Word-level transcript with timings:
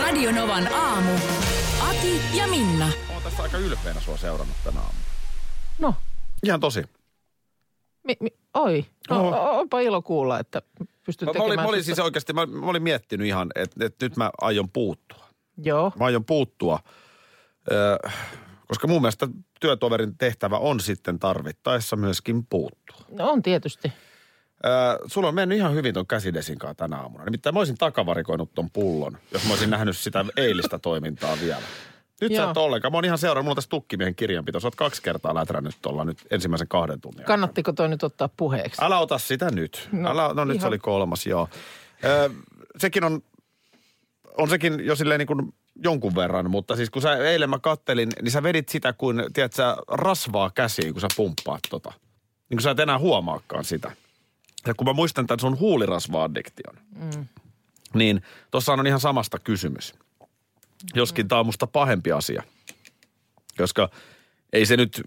Radio 0.00 0.32
Novan 0.32 0.72
aamu. 0.74 1.10
Ati 1.88 2.20
ja 2.38 2.46
Minna. 2.48 2.88
Oon 3.14 3.22
tässä 3.22 3.42
aika 3.42 3.58
ylpeänä 3.58 4.00
sua 4.00 4.16
seurannut 4.16 4.56
tänä 4.64 4.80
aamuna. 4.80 5.04
No, 5.78 5.94
Ihan 6.44 6.60
tosi. 6.60 6.82
mi, 8.04 8.16
mi, 8.20 8.28
oi. 8.54 8.86
No, 9.10 9.30
No. 9.30 9.50
onpa 9.58 9.80
ilo 9.80 10.02
kuulla, 10.02 10.38
että 10.40 10.62
pystyt 11.06 11.26
Mä, 11.26 11.30
mä, 11.30 11.32
tekemään... 11.32 11.46
olin, 11.48 11.60
mä 11.60 11.68
olin 11.68 11.84
siis 11.84 11.98
oikeasti, 11.98 12.32
mä, 12.32 12.46
mä 12.46 12.66
olin 12.66 12.82
miettinyt 12.82 13.26
ihan, 13.26 13.48
että, 13.54 13.86
että 13.86 14.04
nyt 14.06 14.16
mä 14.16 14.30
aion 14.40 14.68
puuttua. 14.70 15.26
Joo, 15.64 15.92
Mä 15.98 16.04
aion 16.04 16.24
puuttua, 16.24 16.78
koska 18.68 18.86
mun 18.88 19.02
mielestä 19.02 19.28
työtoverin 19.60 20.18
tehtävä 20.18 20.58
on 20.58 20.80
sitten 20.80 21.18
tarvittaessa 21.18 21.96
myöskin 21.96 22.46
puuttua. 22.46 22.96
no 23.10 23.30
on 23.30 23.42
tietysti. 23.42 23.92
Öö, 24.66 24.98
sulla 25.06 25.28
on 25.28 25.34
mennyt 25.34 25.58
ihan 25.58 25.74
hyvin 25.74 25.94
ton 25.94 26.06
käsidesin 26.06 26.58
kanssa 26.58 26.74
tänä 26.74 26.96
aamuna. 26.96 27.24
Nimittäin 27.24 27.54
mä 27.54 27.60
olisin 27.60 27.78
takavarikoinut 27.78 28.54
ton 28.54 28.70
pullon, 28.70 29.18
jos 29.32 29.44
mä 29.44 29.50
olisin 29.50 29.70
nähnyt 29.70 29.96
sitä 29.96 30.24
eilistä 30.36 30.78
toimintaa 30.78 31.36
vielä. 31.40 31.62
Nyt 32.20 32.32
sä 32.32 32.42
Joo. 32.42 32.50
et 32.50 32.56
ollenkaan. 32.56 32.92
Mä 32.92 32.96
oon 32.96 33.04
ihan 33.04 33.18
seurannut, 33.18 33.44
mulla 33.44 33.52
on 33.52 33.56
tässä 33.56 33.70
tukkimiehen 33.70 34.14
kirjanpito. 34.14 34.60
Sä 34.60 34.66
oot 34.66 34.74
kaksi 34.74 35.02
kertaa 35.02 35.34
lätrännyt 35.34 35.74
tuolla 35.82 36.04
nyt 36.04 36.18
ensimmäisen 36.30 36.68
kahden 36.68 37.00
tunnin. 37.00 37.24
Kannattiko 37.24 37.72
toi 37.72 37.88
nyt 37.88 38.02
ottaa 38.02 38.28
puheeksi? 38.36 38.84
Älä 38.84 38.98
ota 38.98 39.18
sitä 39.18 39.50
nyt. 39.50 39.88
No, 39.92 40.10
Älä, 40.10 40.34
no 40.34 40.44
nyt 40.44 40.54
se 40.54 40.58
ihan- 40.58 40.68
oli 40.68 40.78
kolmas, 40.78 41.26
joo. 41.26 41.48
Ö, 42.04 42.30
sekin 42.78 43.04
on, 43.04 43.22
on 44.36 44.48
sekin 44.50 44.86
jo 44.86 44.96
silleen 44.96 45.18
niin 45.18 45.26
kuin 45.26 45.54
jonkun 45.84 46.14
verran, 46.14 46.50
mutta 46.50 46.76
siis 46.76 46.90
kun 46.90 47.02
sä 47.02 47.16
eilen 47.16 47.50
mä 47.50 47.58
kattelin, 47.58 48.08
niin 48.22 48.30
sä 48.32 48.42
vedit 48.42 48.68
sitä 48.68 48.92
kuin, 48.92 49.22
tiedät 49.32 49.52
sä, 49.52 49.76
rasvaa 49.88 50.50
käsiin, 50.50 50.92
kun 50.92 51.00
sä 51.00 51.08
pumppaat 51.16 51.60
tota. 51.70 51.92
Niin 52.48 52.56
kuin 52.56 52.62
sä 52.62 52.70
et 52.70 52.80
enää 52.80 52.98
huomaakaan 52.98 53.64
sitä. 53.64 53.92
Ja 54.66 54.74
kun 54.74 54.86
mä 54.86 54.92
muistan 54.92 55.26
tämän 55.26 55.40
sun 55.40 55.58
huulirasva-addiktion, 55.58 56.76
mm. 56.94 57.26
niin 57.94 58.22
tuossa 58.50 58.72
on 58.72 58.86
ihan 58.86 59.00
samasta 59.00 59.38
kysymys. 59.38 59.94
Joskin 60.94 61.28
tää 61.28 61.40
on 61.40 61.46
musta 61.46 61.66
pahempi 61.66 62.12
asia. 62.12 62.42
Koska 63.58 63.88
ei 64.52 64.66
se 64.66 64.76
nyt 64.76 65.02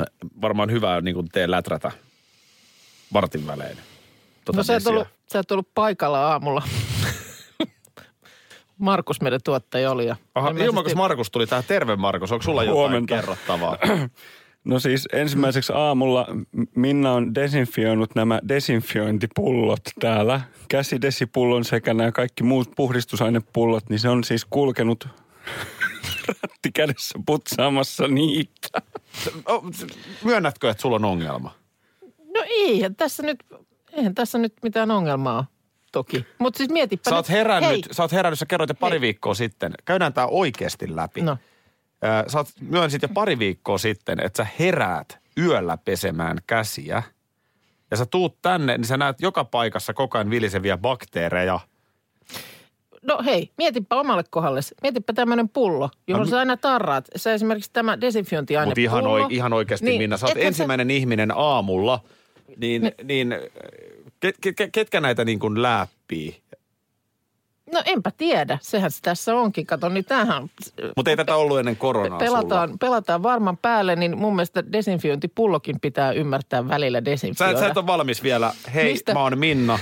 äh, 0.00 0.06
varmaan 0.40 0.70
hyvää 0.70 1.00
niin 1.00 1.14
kuin 1.14 1.28
tee 1.28 1.50
läträtä 1.50 1.90
vartin 3.12 3.46
välein. 3.46 3.78
Tota 4.44 4.56
no 4.56 4.62
sä 4.62 4.76
et, 4.76 4.86
ollut, 4.86 5.08
sä 5.32 5.38
et 5.38 5.50
ollut 5.50 5.68
paikalla 5.74 6.30
aamulla. 6.30 6.62
Markus 8.78 9.20
meidän 9.20 9.40
tuottaja 9.44 9.90
oli. 9.90 10.06
Ja 10.06 10.16
Aha, 10.34 10.50
ilman, 10.50 10.84
kun 10.84 10.96
Markus 10.96 11.30
tuli 11.30 11.46
tähän. 11.46 11.64
Terve 11.68 11.96
Markus, 11.96 12.32
onko 12.32 12.42
sulla 12.42 12.62
jotain 12.62 12.78
Huomenta. 12.78 13.14
kerrottavaa? 13.14 13.78
No 14.64 14.78
siis 14.78 15.08
ensimmäiseksi 15.12 15.72
aamulla 15.76 16.26
Minna 16.76 17.12
on 17.12 17.34
desinfioinut 17.34 18.14
nämä 18.14 18.40
desinfiointipullot 18.48 19.80
täällä. 20.00 20.40
Käsidesipullon 20.68 21.64
sekä 21.64 21.94
nämä 21.94 22.12
kaikki 22.12 22.42
muut 22.42 22.70
puhdistusainepullot, 22.76 23.90
niin 23.90 23.98
se 23.98 24.08
on 24.08 24.24
siis 24.24 24.44
kulkenut 24.44 25.08
ratti 26.42 26.72
kädessä 26.74 27.18
putsaamassa 27.26 28.08
niitä. 28.08 28.82
Myönnätkö, 30.24 30.70
että 30.70 30.82
sulla 30.82 30.96
on 30.96 31.04
ongelma? 31.04 31.54
No 32.34 32.44
eihän 32.48 32.96
tässä 32.96 33.22
nyt, 33.22 33.38
eihän 33.92 34.14
tässä 34.14 34.38
nyt 34.38 34.52
mitään 34.62 34.90
ongelmaa 34.90 35.38
ole, 35.38 35.46
toki. 35.92 36.26
Mutta 36.38 36.58
siis 36.58 36.70
mietipä 36.70 37.10
Sä 37.10 37.16
oot 37.16 37.28
nyt, 37.28 37.36
herännyt, 37.36 37.70
hei, 37.70 37.82
sä 37.90 38.02
oot 38.02 38.12
herännyt, 38.12 38.38
sä 38.38 38.46
kerroit 38.46 38.70
jo 38.70 38.74
pari 38.74 38.92
Hei. 38.92 39.00
viikkoa 39.00 39.34
sitten. 39.34 39.72
Käydään 39.84 40.12
tää 40.12 40.26
oikeasti 40.26 40.96
läpi. 40.96 41.22
No, 41.22 41.36
Sä 42.26 42.38
oot 42.38 42.48
myönsit 42.60 43.02
jo 43.02 43.08
pari 43.08 43.38
viikkoa 43.38 43.78
sitten, 43.78 44.20
että 44.20 44.44
sä 44.44 44.46
heräät 44.58 45.18
yöllä 45.38 45.76
pesemään 45.76 46.38
käsiä. 46.46 47.02
Ja 47.90 47.96
sä 47.96 48.06
tuut 48.06 48.42
tänne, 48.42 48.78
niin 48.78 48.86
sä 48.86 48.96
näet 48.96 49.20
joka 49.20 49.44
paikassa 49.44 49.94
koko 49.94 50.18
ajan 50.18 50.30
viliseviä 50.30 50.76
bakteereja. 50.76 51.60
no 53.02 53.18
hei, 53.24 53.50
mietipä 53.58 54.00
omalle 54.00 54.24
kohdalle. 54.30 54.60
Mietipä 54.82 55.12
tämmöinen 55.12 55.48
pullo, 55.48 55.90
johon 56.06 56.26
No, 56.26 56.30
sä 56.30 56.38
aina 56.38 56.56
tarraat. 56.56 57.04
Sä 57.16 57.32
esimerkiksi 57.32 57.70
tämä 57.72 58.00
desinfiointiaine 58.00 58.66
Mutta 58.66 58.80
ihan, 58.80 59.06
oi, 59.06 59.26
ihan 59.30 59.52
oikeasti, 59.52 59.86
niin, 59.86 60.02
Minna, 60.02 60.16
sä 60.16 60.26
oot 60.26 60.36
ensimmäinen 60.36 60.90
ihminen 60.90 61.32
aamulla, 61.36 62.00
niin, 62.56 62.92
niin 63.02 63.34
ket, 64.20 64.36
ket, 64.40 64.56
ketkä 64.72 65.00
näitä 65.00 65.24
niin 65.24 65.38
kuin 65.38 65.62
läppii? 65.62 66.42
No 67.74 67.82
enpä 67.86 68.10
tiedä, 68.16 68.58
sehän 68.62 68.90
se 68.90 69.02
tässä 69.02 69.34
onkin. 69.36 69.66
Kato, 69.66 69.88
niin 69.88 70.04
tämähän 70.04 70.50
Mutta 70.96 71.10
ei 71.10 71.16
tätä 71.16 71.36
ollut 71.36 71.58
ennen 71.58 71.76
koronaa 71.76 72.18
pelataan, 72.18 72.68
sulla. 72.68 72.78
pelataan 72.80 73.22
varman 73.22 73.56
päälle, 73.56 73.96
niin 73.96 74.18
mun 74.18 74.36
mielestä 74.36 74.72
desinfiointipullokin 74.72 75.80
pitää 75.80 76.12
ymmärtää 76.12 76.68
välillä 76.68 76.98
Sä, 76.98 77.04
desinfioida. 77.04 77.52
et- 77.52 77.58
sä 77.58 77.66
et 77.66 77.76
ole 77.76 77.86
valmis 77.86 78.22
vielä. 78.22 78.52
Hei, 78.74 78.92
Mistä? 78.92 79.14
mä 79.14 79.20
oon 79.20 79.38
Minna 79.38 79.78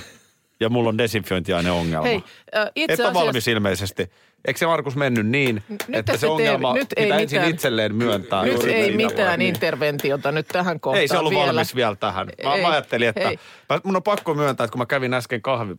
ja 0.61 0.69
mulla 0.69 0.89
on 0.89 0.99
desinfiointiaineongelma. 0.99 2.07
Hei, 2.07 2.23
äh, 2.57 2.71
itse 2.75 2.93
Et 2.93 3.01
ole 3.01 3.09
asiassa, 3.09 3.27
valmis 3.27 3.49
ilmeisesti. 3.49 4.11
Eikö 4.45 4.59
se 4.59 4.67
Markus 4.67 4.97
mennyt 4.97 5.27
niin, 5.27 5.63
Nyt 5.69 5.83
että 5.93 6.13
et 6.13 6.21
se 6.21 6.27
ongelma 6.27 6.75
nyt 6.75 6.89
ei 6.97 7.05
pitää 7.05 7.19
ensin 7.19 7.37
mitään- 7.39 7.55
itselleen 7.55 7.95
myöntää? 7.95 8.43
Nyt 8.43 8.65
ei 8.65 8.83
niin. 8.83 8.97
mitään 8.97 9.43
interventiota 9.43 10.33
nyt 10.33 10.49
tähän 10.49 10.81
kohtaan 10.81 11.01
Ei 11.01 11.09
se 11.09 11.19
ollut 11.19 11.31
vielä. 11.33 11.47
valmis 11.47 11.75
vielä 11.75 11.97
tähän. 11.97 12.27
Mä, 12.45 12.55
Ei, 12.55 12.63
mä 12.63 12.69
ajattelin, 12.71 13.09
että 13.09 13.29
ei. 13.31 13.39
mä, 13.69 13.81
mun 13.85 13.97
on 13.97 14.03
pakko 14.03 14.35
myöntää, 14.35 14.65
että 14.65 14.73
kun 14.73 14.79
mä 14.79 14.87
kävin 14.87 15.15
äsken 15.15 15.43
kahvi, 15.43 15.75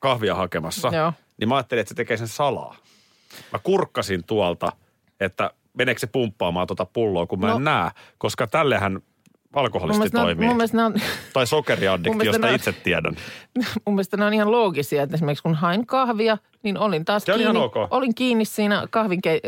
kahvia 0.00 0.34
hakemassa, 0.34 0.90
Joo. 0.94 1.12
Niin 1.38 1.48
mä 1.48 1.56
ajattelin, 1.56 1.80
että 1.80 1.88
se 1.88 1.94
tekee 1.94 2.16
sen 2.16 2.28
salaa. 2.28 2.76
Mä 3.52 3.58
kurkkasin 3.62 4.24
tuolta, 4.24 4.72
että 5.20 5.50
meneekö 5.74 5.98
se 6.00 6.06
pumppaamaan 6.06 6.66
tuota 6.66 6.86
pulloa, 6.92 7.26
kun 7.26 7.40
mä 7.40 7.46
No. 7.48 7.56
en 7.56 7.64
näe, 7.64 7.90
koska 8.18 8.46
tällehän 8.46 8.92
Mun 8.92 9.02
alkoholisti 9.64 9.98
mielestä, 9.98 10.18
ne 10.18 10.22
on, 10.22 10.26
toimii. 10.26 10.46
mun, 10.48 10.56
mielestä 10.56 10.86
on, 10.86 10.92
Tai 11.32 11.40
mun 11.40 11.46
sokeriaddikti, 11.46 12.26
josta 12.26 12.46
on- 12.46 12.54
itse 12.54 12.72
tiedän. 12.72 13.16
mun 13.86 13.94
mielestä 13.94 14.16
ne 14.16 14.24
on 14.24 14.34
ihan 14.34 14.50
loogisia. 14.50 15.02
Että 15.02 15.14
esimerkiksi 15.14 15.42
kun 15.42 15.54
hain 15.54 15.86
kahvia, 15.86 16.38
niin 16.62 16.78
olin 16.78 17.04
taas 17.04 17.22
Se 17.24 17.32
kiinni, 17.32 17.42
ihan 17.42 17.56
ok. 17.56 17.74
olin 17.90 18.14
kiinni 18.14 18.44
siinä 18.44 18.86
kahvinke, 18.90 19.40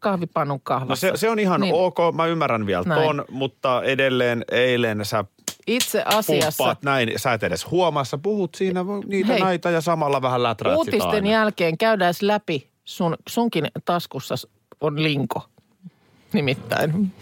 kahvipannun 0.00 0.54
No 0.56 0.60
kahvassa. 0.64 1.08
se, 1.10 1.16
se 1.16 1.30
on 1.30 1.38
ihan 1.38 1.60
niin. 1.60 1.74
ok, 1.74 1.96
mä 2.14 2.26
ymmärrän 2.26 2.66
vielä 2.66 2.82
Näin. 2.86 3.02
ton, 3.02 3.24
mutta 3.30 3.82
edelleen 3.82 4.44
eilen 4.50 5.04
sä 5.04 5.24
Itse 5.68 6.02
asiassa 6.06 6.32
pumppaat 6.56 6.82
näin, 6.82 7.12
sä 7.16 7.32
et 7.32 7.42
edes 7.42 7.70
huomaa, 7.70 8.04
sä 8.04 8.18
puhut 8.18 8.54
siinä 8.54 8.84
niitä 9.06 9.32
Hei. 9.32 9.40
näitä 9.40 9.70
ja 9.70 9.80
samalla 9.80 10.22
vähän 10.22 10.42
läträät 10.42 10.72
sitä 10.72 10.78
uutisten 10.78 11.10
aina. 11.10 11.30
jälkeen 11.30 11.78
käydään 11.78 12.14
läpi, 12.22 12.68
sun, 12.84 13.16
sunkin 13.28 13.66
taskussa 13.84 14.34
on 14.80 15.02
linko. 15.02 15.48
Nimittäin. 16.32 17.12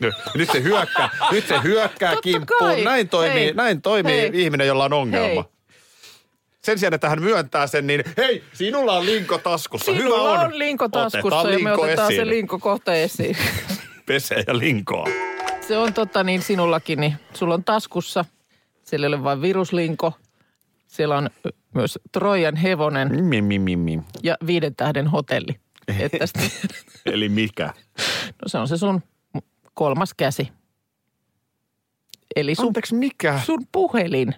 Nyt, 0.00 0.14
nyt 0.34 0.50
se 0.52 0.62
hyökkää, 0.62 1.08
nyt 1.30 1.46
se 1.46 1.54
hyökkää 1.62 2.10
Totta 2.10 2.22
kimppuun. 2.22 2.58
kai. 2.70 2.84
Näin 2.84 3.08
toimii, 3.08 3.44
Hei. 3.44 3.54
näin 3.54 3.82
toimii 3.82 4.20
Hei. 4.20 4.30
ihminen, 4.34 4.66
jolla 4.66 4.84
on 4.84 4.92
ongelma. 4.92 5.42
Hei. 5.42 5.50
Sen 6.62 6.78
sijaan, 6.78 6.94
että 6.94 7.08
hän 7.08 7.22
myöntää 7.22 7.66
sen, 7.66 7.86
niin 7.86 8.04
hei, 8.16 8.44
sinulla 8.52 8.96
on 8.96 9.06
linko 9.06 9.38
taskussa. 9.38 9.92
Hyvä 9.92 10.02
Sinulla 10.02 10.30
on. 10.40 10.46
on 10.46 10.58
linko 10.58 10.88
taskussa 10.88 11.38
otetaan 11.40 11.52
ja 11.52 11.58
me 11.58 11.70
linko 11.70 11.82
otetaan 11.82 12.12
esiin. 12.12 12.26
se 12.26 12.30
linko 12.30 12.58
kohta 12.58 12.94
esiin. 12.94 13.36
Pesee 14.06 14.44
ja 14.46 14.58
linkoa. 14.58 15.06
Se 15.68 15.78
on 15.78 15.94
totta 15.94 16.24
niin 16.24 16.42
sinullakin, 16.42 17.00
niin 17.00 17.16
sulla 17.34 17.54
on 17.54 17.64
taskussa, 17.64 18.24
siellä 18.84 19.06
ei 19.06 19.08
ole 19.08 19.22
vain 19.22 19.42
viruslinko, 19.42 20.12
siellä 20.86 21.16
on 21.18 21.30
myös 21.74 21.98
Trojan 22.12 22.56
hevonen 22.56 23.24
Mi, 23.24 23.42
mi, 23.42 23.58
mi, 23.58 23.76
mi. 23.76 24.00
ja 24.22 24.36
viiden 24.46 24.76
tähden 24.76 25.06
hotelli. 25.06 25.60
Että 25.98 26.26
sitten, 26.26 26.50
Eli 27.14 27.28
mikä? 27.28 27.64
no 28.42 28.46
se 28.46 28.58
on 28.58 28.68
se 28.68 28.76
sun 28.76 29.02
kolmas 29.74 30.14
käsi. 30.14 30.48
Eli 32.36 32.54
sun, 32.54 32.66
Anteeksi, 32.66 32.94
mikä? 32.94 33.40
sun 33.44 33.66
puhelin, 33.72 34.34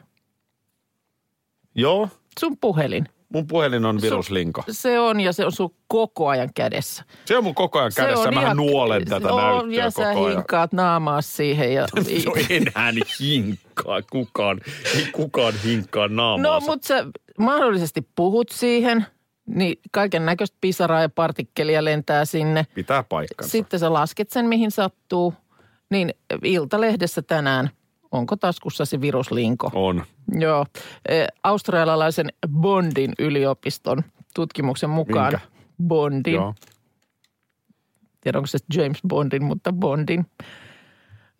Joo, 1.74 2.08
sun 2.40 2.56
puhelin. 2.60 3.08
Mun 3.28 3.46
puhelin 3.46 3.84
on 3.84 4.00
viruslinko. 4.02 4.64
Se 4.70 5.00
on 5.00 5.20
ja 5.20 5.32
se 5.32 5.44
on 5.44 5.52
sun 5.52 5.74
koko 5.88 6.28
ajan 6.28 6.48
kädessä. 6.54 7.04
Se 7.24 7.36
on 7.36 7.44
mun 7.44 7.54
koko 7.54 7.78
ajan 7.78 7.92
kädessä. 7.96 8.22
se 8.22 8.28
on 8.28 8.34
Mä 8.34 8.40
ihan- 8.42 8.56
nuolen 8.56 9.04
tätä 9.04 9.32
on, 9.32 9.42
näyttöä 9.68 9.84
ja 9.84 9.90
sä 9.90 10.02
koko 10.14 10.24
ajan. 10.26 10.36
hinkaat 10.36 10.72
naamaa 10.72 11.22
siihen. 11.22 11.74
Ja, 11.74 11.86
No 12.26 12.32
enää 12.50 12.92
hinkkaa 13.20 14.02
kukaan. 14.10 14.60
Ei 14.96 15.06
kukaan 15.12 15.54
hinkkaa 15.64 16.08
naamaansa. 16.08 16.66
No, 16.66 16.72
mutta 16.72 16.86
sä 16.88 17.04
mahdollisesti 17.38 18.08
puhut 18.16 18.48
siihen, 18.48 19.06
niin 19.46 19.78
kaiken 19.90 20.26
näköistä 20.26 20.56
pisaraa 20.60 21.00
ja 21.02 21.08
partikkelia 21.08 21.84
lentää 21.84 22.24
sinne. 22.24 22.66
Pitää 22.74 23.02
paikkansa. 23.02 23.50
Sitten 23.50 23.80
sä 23.80 23.92
lasket 23.92 24.30
sen, 24.30 24.46
mihin 24.46 24.70
sattuu. 24.70 25.34
Niin 25.90 26.14
Iltalehdessä 26.44 27.22
tänään, 27.22 27.70
onko 28.12 28.36
taskussasi 28.36 29.00
viruslinko? 29.00 29.70
On. 29.74 30.04
Joo. 30.38 30.66
Eh, 31.08 31.26
Australialaisen 31.44 32.28
Bondin 32.48 33.12
yliopiston 33.18 34.02
tutkimuksen 34.34 34.90
mukaan 34.90 35.32
Minkä? 35.32 35.46
Bondin. 35.86 36.34
Joo. 36.34 36.54
Tiedä, 38.20 38.38
onko 38.38 38.46
se 38.46 38.58
James 38.74 38.98
Bondin, 39.08 39.44
mutta 39.44 39.72
Bondin. 39.72 40.26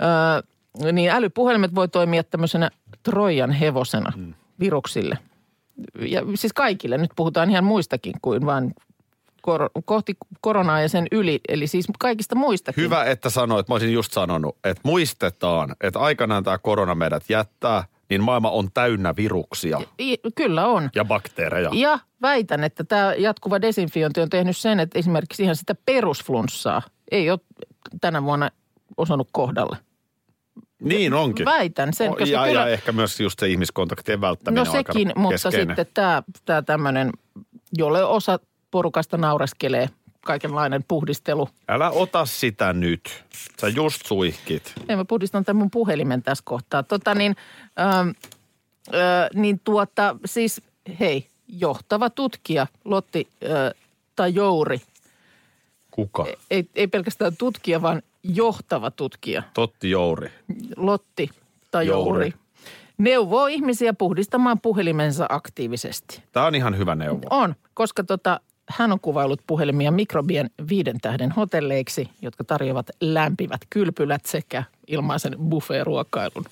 Öö, 0.02 0.92
niin 0.92 1.10
älypuhelimet 1.10 1.74
voi 1.74 1.88
toimia 1.88 2.24
tämmöisenä 2.24 2.70
Trojan 3.02 3.50
hevosena 3.50 4.12
Mm. 4.16 4.34
viruksille. 4.60 5.18
Ja 6.00 6.22
siis 6.34 6.52
kaikille. 6.52 6.98
Nyt 6.98 7.10
puhutaan 7.16 7.50
ihan 7.50 7.64
muistakin 7.64 8.14
kuin 8.22 8.46
vain 8.46 8.74
kor- 9.48 9.70
kohti 9.84 10.16
koronaa 10.40 10.80
ja 10.80 10.88
sen 10.88 11.06
yli. 11.12 11.40
Eli 11.48 11.66
siis 11.66 11.86
kaikista 11.98 12.34
muistakin. 12.34 12.84
Hyvä, 12.84 13.04
että 13.04 13.30
sanoit. 13.30 13.68
Mä 13.68 13.74
olisin 13.74 13.92
just 13.92 14.12
sanonut, 14.12 14.56
että 14.64 14.80
muistetaan, 14.84 15.74
että 15.80 15.98
aikanaan 15.98 16.44
tämä 16.44 16.58
korona 16.58 16.94
meidät 16.94 17.24
jättää, 17.28 17.84
niin 18.10 18.22
maailma 18.22 18.50
on 18.50 18.68
täynnä 18.74 19.16
viruksia 19.16 19.80
I, 20.00 20.16
kyllä 20.34 20.66
on. 20.66 20.90
ja 20.94 21.04
bakteereja. 21.04 21.70
Ja 21.72 21.98
väitän, 22.22 22.64
että 22.64 22.84
tämä 22.84 23.14
jatkuva 23.14 23.60
desinfiointi 23.60 24.20
on 24.20 24.30
tehnyt 24.30 24.56
sen, 24.56 24.80
että 24.80 24.98
esimerkiksi 24.98 25.42
ihan 25.42 25.56
sitä 25.56 25.74
perusflunssaa 25.86 26.82
ei 27.10 27.30
ole 27.30 27.40
tänä 28.00 28.22
vuonna 28.22 28.50
osannut 28.96 29.28
kohdalle. 29.32 29.76
Niin 30.82 31.14
onkin. 31.14 31.46
Väitän 31.46 31.94
sen, 31.94 32.10
koska 32.10 32.24
ja, 32.24 32.44
kyllä, 32.44 32.60
ja 32.60 32.66
ehkä 32.66 32.92
myös 32.92 33.20
just 33.20 33.38
se 33.38 33.48
ihmiskontaktien 33.48 34.20
välttäminen 34.20 34.64
no 34.64 34.72
sekin, 34.72 35.12
mutta 35.16 35.32
keskeinen. 35.32 35.68
sitten 35.68 35.86
tämä, 35.94 36.22
tämä 36.44 36.62
tämmöinen, 36.62 37.10
jolle 37.72 38.04
osa 38.04 38.38
porukasta 38.70 39.16
naureskelee, 39.16 39.88
kaikenlainen 40.24 40.84
puhdistelu. 40.88 41.48
Älä 41.68 41.90
ota 41.90 42.26
sitä 42.26 42.72
nyt. 42.72 43.24
Sä 43.60 43.68
just 43.68 44.06
suihkit. 44.06 44.72
Ei, 44.88 44.96
mä 44.96 45.04
puhdistan 45.04 45.44
tämän 45.44 45.58
mun 45.58 45.70
puhelimen 45.70 46.22
tässä 46.22 46.42
kohtaa. 46.46 46.82
Tota 46.82 47.14
niin, 47.14 47.36
ähm, 47.80 48.08
äh, 48.94 49.28
niin 49.34 49.60
tuota, 49.64 50.16
siis 50.24 50.62
hei, 51.00 51.26
johtava 51.48 52.10
tutkija 52.10 52.66
Lotti 52.84 53.28
äh, 53.44 53.50
tai 54.16 54.34
Jouri, 54.34 54.80
Kuka? 55.90 56.26
ei, 56.50 56.68
ei 56.74 56.86
pelkästään 56.86 57.36
tutkija, 57.38 57.82
vaan 57.82 58.02
johtava 58.22 58.90
tutkija, 58.90 59.42
Totti 59.54 59.90
Jouri. 59.90 60.30
Lotti 60.76 61.30
tai 61.70 61.86
Jouri, 61.86 62.08
Jouri. 62.08 62.32
neuvoo 62.98 63.46
ihmisiä 63.46 63.92
puhdistamaan 63.94 64.60
puhelimensa 64.60 65.26
aktiivisesti. 65.28 66.22
Tämä 66.32 66.46
on 66.46 66.54
ihan 66.54 66.78
hyvä 66.78 66.94
neuvo. 66.94 67.26
On, 67.30 67.54
koska 67.74 68.04
tota, 68.04 68.40
hän 68.68 68.92
on 68.92 69.00
kuvaillut 69.00 69.40
puhelimia 69.46 69.90
mikrobien 69.90 70.50
viiden 70.68 71.00
tähden 71.00 71.30
hotelleiksi, 71.32 72.08
jotka 72.22 72.44
tarjoavat 72.44 72.90
lämpivät 73.00 73.60
kylpylät 73.70 74.26
sekä 74.26 74.62
ilmaisen 74.86 75.36
buffet-ruokailun. 75.48 76.44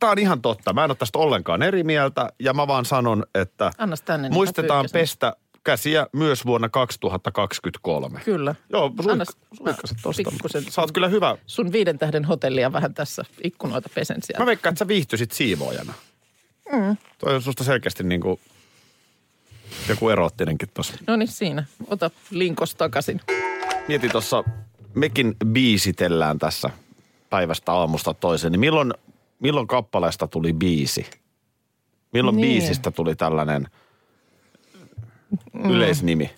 Tämä 0.00 0.12
on 0.12 0.18
ihan 0.18 0.42
totta. 0.42 0.72
Mä 0.72 0.84
en 0.84 0.90
ole 0.90 0.96
tästä 0.96 1.18
ollenkaan 1.18 1.62
eri 1.62 1.84
mieltä 1.84 2.28
ja 2.38 2.54
mä 2.54 2.66
vaan 2.66 2.84
sanon, 2.84 3.24
että 3.34 3.70
tänne. 4.04 4.22
niin 4.22 4.32
mä 4.32 4.34
muistetaan 4.34 4.86
pestä 4.92 5.36
käsiä 5.64 6.06
myös 6.12 6.46
vuonna 6.46 6.68
2023. 6.68 8.20
Kyllä. 8.24 8.54
Joo, 8.70 8.88
suik- 9.02 9.10
Annas 9.12 9.36
suikkaset 9.56 9.96
mä 9.96 10.02
tosta. 10.02 10.22
pikkusen 10.30 10.64
Sä 10.72 10.80
oot 10.80 10.92
kyllä 10.92 11.08
hyvä. 11.08 11.36
sun 11.46 11.72
viiden 11.72 11.98
tähden 11.98 12.24
hotellia 12.24 12.72
vähän 12.72 12.94
tässä 12.94 13.24
ikkunoita 13.44 13.88
pesen 13.94 14.16
Mä 14.16 14.20
sieltä. 14.24 14.46
veikkaan, 14.46 14.72
että 14.72 14.78
sä 14.78 14.88
viihtyisit 14.88 15.32
siivoojana. 15.32 15.92
Mm. 16.72 16.96
Toi 17.18 17.34
on 17.34 17.42
susta 17.42 17.64
selkeästi 17.64 18.04
niin 18.04 18.20
kuin 18.20 18.40
joku 19.88 20.08
eroottinenkin 20.08 20.68
tossa. 20.74 20.94
No 21.06 21.16
niin 21.16 21.28
siinä. 21.28 21.64
Ota 21.88 22.10
linkos 22.30 22.74
takaisin. 22.74 23.20
Mietin 23.88 24.10
tuossa, 24.12 24.44
mekin 24.94 25.36
biisitellään 25.46 26.38
tässä 26.38 26.70
päivästä 27.30 27.72
aamusta 27.72 28.14
toiseen, 28.14 28.52
niin 28.52 28.60
milloin, 28.60 28.92
milloin 29.40 29.66
kappaleesta 29.66 30.26
tuli 30.28 30.52
biisi? 30.52 31.06
Milloin 32.12 32.36
Niin. 32.36 32.48
biisistä 32.48 32.90
tuli 32.90 33.14
tällainen 33.14 33.68
yleisnimi? 35.64 36.30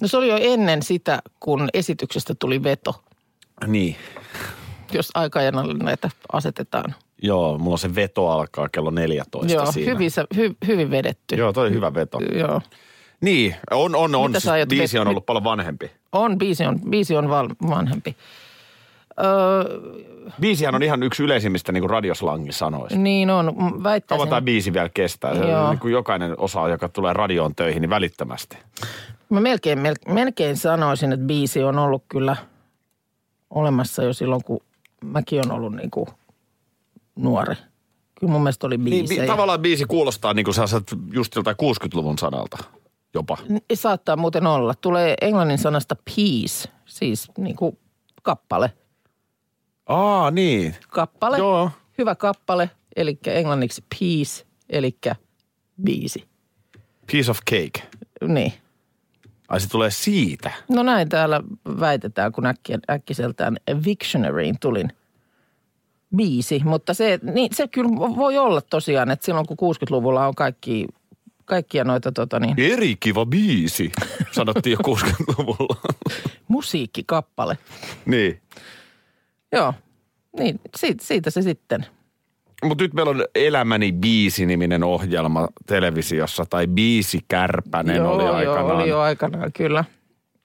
No 0.00 0.08
se 0.08 0.16
oli 0.16 0.28
jo 0.28 0.38
ennen 0.40 0.82
sitä, 0.82 1.22
kun 1.40 1.68
esityksestä 1.74 2.34
tuli 2.34 2.62
veto, 2.62 3.04
Niin. 3.66 3.96
jos 4.92 5.10
aikajanalle 5.14 5.74
näitä 5.74 6.10
asetetaan. 6.32 6.94
Joo, 7.22 7.58
mulla 7.58 7.76
se 7.76 7.94
veto 7.94 8.28
alkaa 8.28 8.68
kello 8.72 8.90
14 8.90 9.52
Joo, 9.52 9.72
siinä. 9.72 9.92
hyvin, 9.92 10.10
sä- 10.10 10.26
hy, 10.36 10.56
hyvin 10.66 10.90
vedetty. 10.90 11.36
Joo, 11.36 11.52
toi 11.52 11.70
hyvä 11.70 11.94
veto. 11.94 12.18
Joo. 12.38 12.60
Niin, 13.20 13.54
on, 13.70 13.94
on, 13.94 14.14
on. 14.14 14.30
Mitä 14.30 14.40
Siis 14.40 14.66
biisi 14.68 14.98
on 14.98 15.08
ollut 15.08 15.26
paljon 15.26 15.44
vanhempi. 15.44 15.90
On, 16.12 16.38
biisi 16.38 16.66
on, 16.66 16.80
biisi 16.90 17.16
on 17.16 17.28
val, 17.28 17.48
vanhempi. 17.68 18.16
Öö, 19.24 19.80
Biisihän 20.40 20.74
on 20.74 20.82
ihan 20.82 21.02
yksi 21.02 21.22
yleisimmistä 21.22 21.72
niin 21.72 21.80
kuin 21.82 21.90
radioslangin 21.90 22.52
sanoista. 22.52 22.98
niin 22.98 23.30
on, 23.30 23.46
väittäisin. 23.82 24.18
Kauan 24.18 24.28
tämä 24.28 24.40
biisi 24.40 24.72
vielä 24.72 24.88
kestää. 24.94 25.34
Se 25.34 25.40
Joo. 25.44 25.70
niin 25.70 25.78
kuin 25.78 25.92
jokainen 25.92 26.34
osa, 26.40 26.68
joka 26.68 26.88
tulee 26.88 27.12
radioon 27.12 27.54
töihin, 27.54 27.80
niin 27.80 27.90
välittömästi. 27.90 28.58
Mä 29.28 29.40
melkein, 29.40 29.78
mel, 29.78 29.94
melkein 30.08 30.56
sanoisin, 30.56 31.12
että 31.12 31.26
biisi 31.26 31.62
on 31.62 31.78
ollut 31.78 32.02
kyllä 32.08 32.36
olemassa 33.50 34.02
jo 34.02 34.12
silloin, 34.12 34.44
kun 34.44 34.60
mäkin 35.04 35.40
on 35.46 35.52
ollut 35.52 35.74
niin 35.76 35.90
kuin 35.90 36.06
nuori. 37.16 37.54
Kyllä 38.20 38.32
mun 38.32 38.42
mielestä 38.42 38.66
oli 38.66 38.76
Niin, 38.76 38.84
biisejä. 38.84 39.22
bi- 39.22 39.26
tavallaan 39.26 39.60
biisi 39.60 39.84
kuulostaa 39.84 40.34
niin 40.34 40.44
kuin 40.44 40.54
sä 40.54 40.66
saat 40.66 40.84
just 41.12 41.34
joltain 41.34 41.56
60-luvun 41.62 42.18
sanalta 42.18 42.58
jopa. 43.14 43.38
Saattaa 43.74 44.16
muuten 44.16 44.46
olla. 44.46 44.74
Tulee 44.74 45.14
englannin 45.22 45.58
sanasta 45.58 45.96
peace, 45.96 46.68
siis 46.86 47.28
niin 47.38 47.56
kuin 47.56 47.78
kappale. 48.22 48.72
Aa, 49.86 50.30
niin. 50.30 50.76
Kappale, 50.88 51.38
Joo. 51.38 51.70
hyvä 51.98 52.14
kappale, 52.14 52.70
eli 52.96 53.18
englanniksi 53.26 53.84
peace, 53.98 54.46
eli 54.70 54.98
biisi. 55.84 56.28
Piece 57.12 57.30
of 57.30 57.38
cake. 57.50 57.88
Niin. 58.28 58.52
Ai 59.48 59.60
se 59.60 59.68
tulee 59.68 59.90
siitä. 59.90 60.50
No 60.68 60.82
näin 60.82 61.08
täällä 61.08 61.40
väitetään, 61.80 62.32
kun 62.32 62.44
äkkiseltään 62.90 63.56
Victionaryin 63.84 64.58
tulin 64.60 64.92
biisi. 66.16 66.60
Mutta 66.64 66.94
se, 66.94 67.18
niin, 67.22 67.54
se 67.54 67.68
kyllä 67.68 67.90
voi 68.16 68.38
olla 68.38 68.60
tosiaan, 68.60 69.10
että 69.10 69.24
silloin 69.26 69.46
kun 69.46 69.74
60-luvulla 69.74 70.26
on 70.26 70.34
kaikki, 70.34 70.86
kaikkia 71.44 71.84
noita 71.84 72.12
tota 72.12 72.40
niin, 72.40 72.54
Eri 72.60 72.96
kiva 73.00 73.26
biisi, 73.26 73.92
sanottiin 74.30 74.72
jo 74.72 74.78
60-luvulla. 74.94 75.76
musiikkikappale. 76.48 77.58
niin. 78.06 78.40
Joo, 79.52 79.74
niin 80.38 80.60
siitä, 80.76 81.04
siitä 81.04 81.30
se 81.30 81.42
sitten. 81.42 81.86
Mutta 82.64 82.84
nyt 82.84 82.94
meillä 82.94 83.10
on 83.10 83.24
Elämäni 83.34 83.92
biisi-niminen 83.92 84.84
ohjelma 84.84 85.48
televisiossa, 85.66 86.44
tai 86.50 86.66
Biisi 86.66 87.20
Kärpänen 87.28 87.96
joo, 87.96 88.12
oli 88.14 88.24
aikanaan. 88.24 88.68
Joo, 88.68 88.76
oli 88.80 88.88
jo 88.88 89.00
aikanaan, 89.00 89.52
kyllä. 89.52 89.84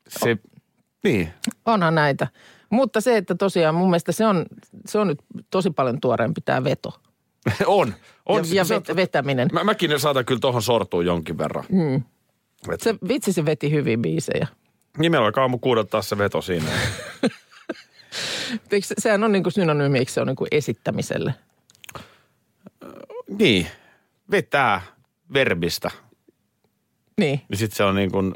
Se, 0.07 0.37
niin. 1.03 1.29
Onhan 1.65 1.95
näitä. 1.95 2.27
Mutta 2.69 3.01
se, 3.01 3.17
että 3.17 3.35
tosiaan 3.35 3.75
mun 3.75 3.89
mielestä 3.89 4.11
se 4.11 4.25
on, 4.25 4.45
se 4.85 4.97
on 4.99 5.07
nyt 5.07 5.19
tosi 5.49 5.69
paljon 5.71 6.01
tuoreempi 6.01 6.41
tämä 6.41 6.63
veto. 6.63 6.99
on. 7.65 7.93
on 8.25 8.49
ja 8.49 8.55
ja 8.55 8.65
se, 8.65 8.75
vet, 8.75 8.95
vetäminen. 8.95 9.47
mä, 9.53 9.63
mäkin 9.63 9.99
saatan 9.99 10.25
kyllä 10.25 10.39
tuohon 10.39 10.61
sortua 10.61 11.03
jonkin 11.03 11.37
verran. 11.37 11.63
Mm. 11.69 11.95
Et, 12.73 12.81
Se, 12.81 12.95
vitsi 13.07 13.33
se 13.33 13.45
veti 13.45 13.71
hyvin 13.71 14.01
biisejä. 14.01 14.47
nimellä 14.97 15.25
alkaa 15.25 15.41
aamu 15.43 15.57
kuudelta 15.57 15.89
taas 15.89 16.09
se 16.09 16.17
veto 16.17 16.41
siinä. 16.41 16.65
Eikö 18.71 18.87
se- 18.87 18.95
Sehän 18.97 19.23
on 19.23 19.31
niin 19.31 19.43
kuin 19.43 19.53
synonyymi, 19.53 19.99
eikö 19.99 20.11
se 20.11 20.21
on 20.21 20.27
niin 20.27 20.35
kuin 20.35 20.47
esittämiselle. 20.51 21.33
niin. 23.27 23.67
Vetää 24.31 24.81
verbistä. 25.33 25.91
Niin, 27.17 27.41
Niin 27.49 27.57
sitten 27.57 27.75
se 27.77 27.83
on 27.83 27.95
niin 27.95 28.11
kuin, 28.11 28.33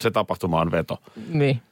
se 0.00 0.10
tapahtuma 0.10 0.60
on 0.60 0.70
veto. 0.70 1.02
niin. 1.28 1.62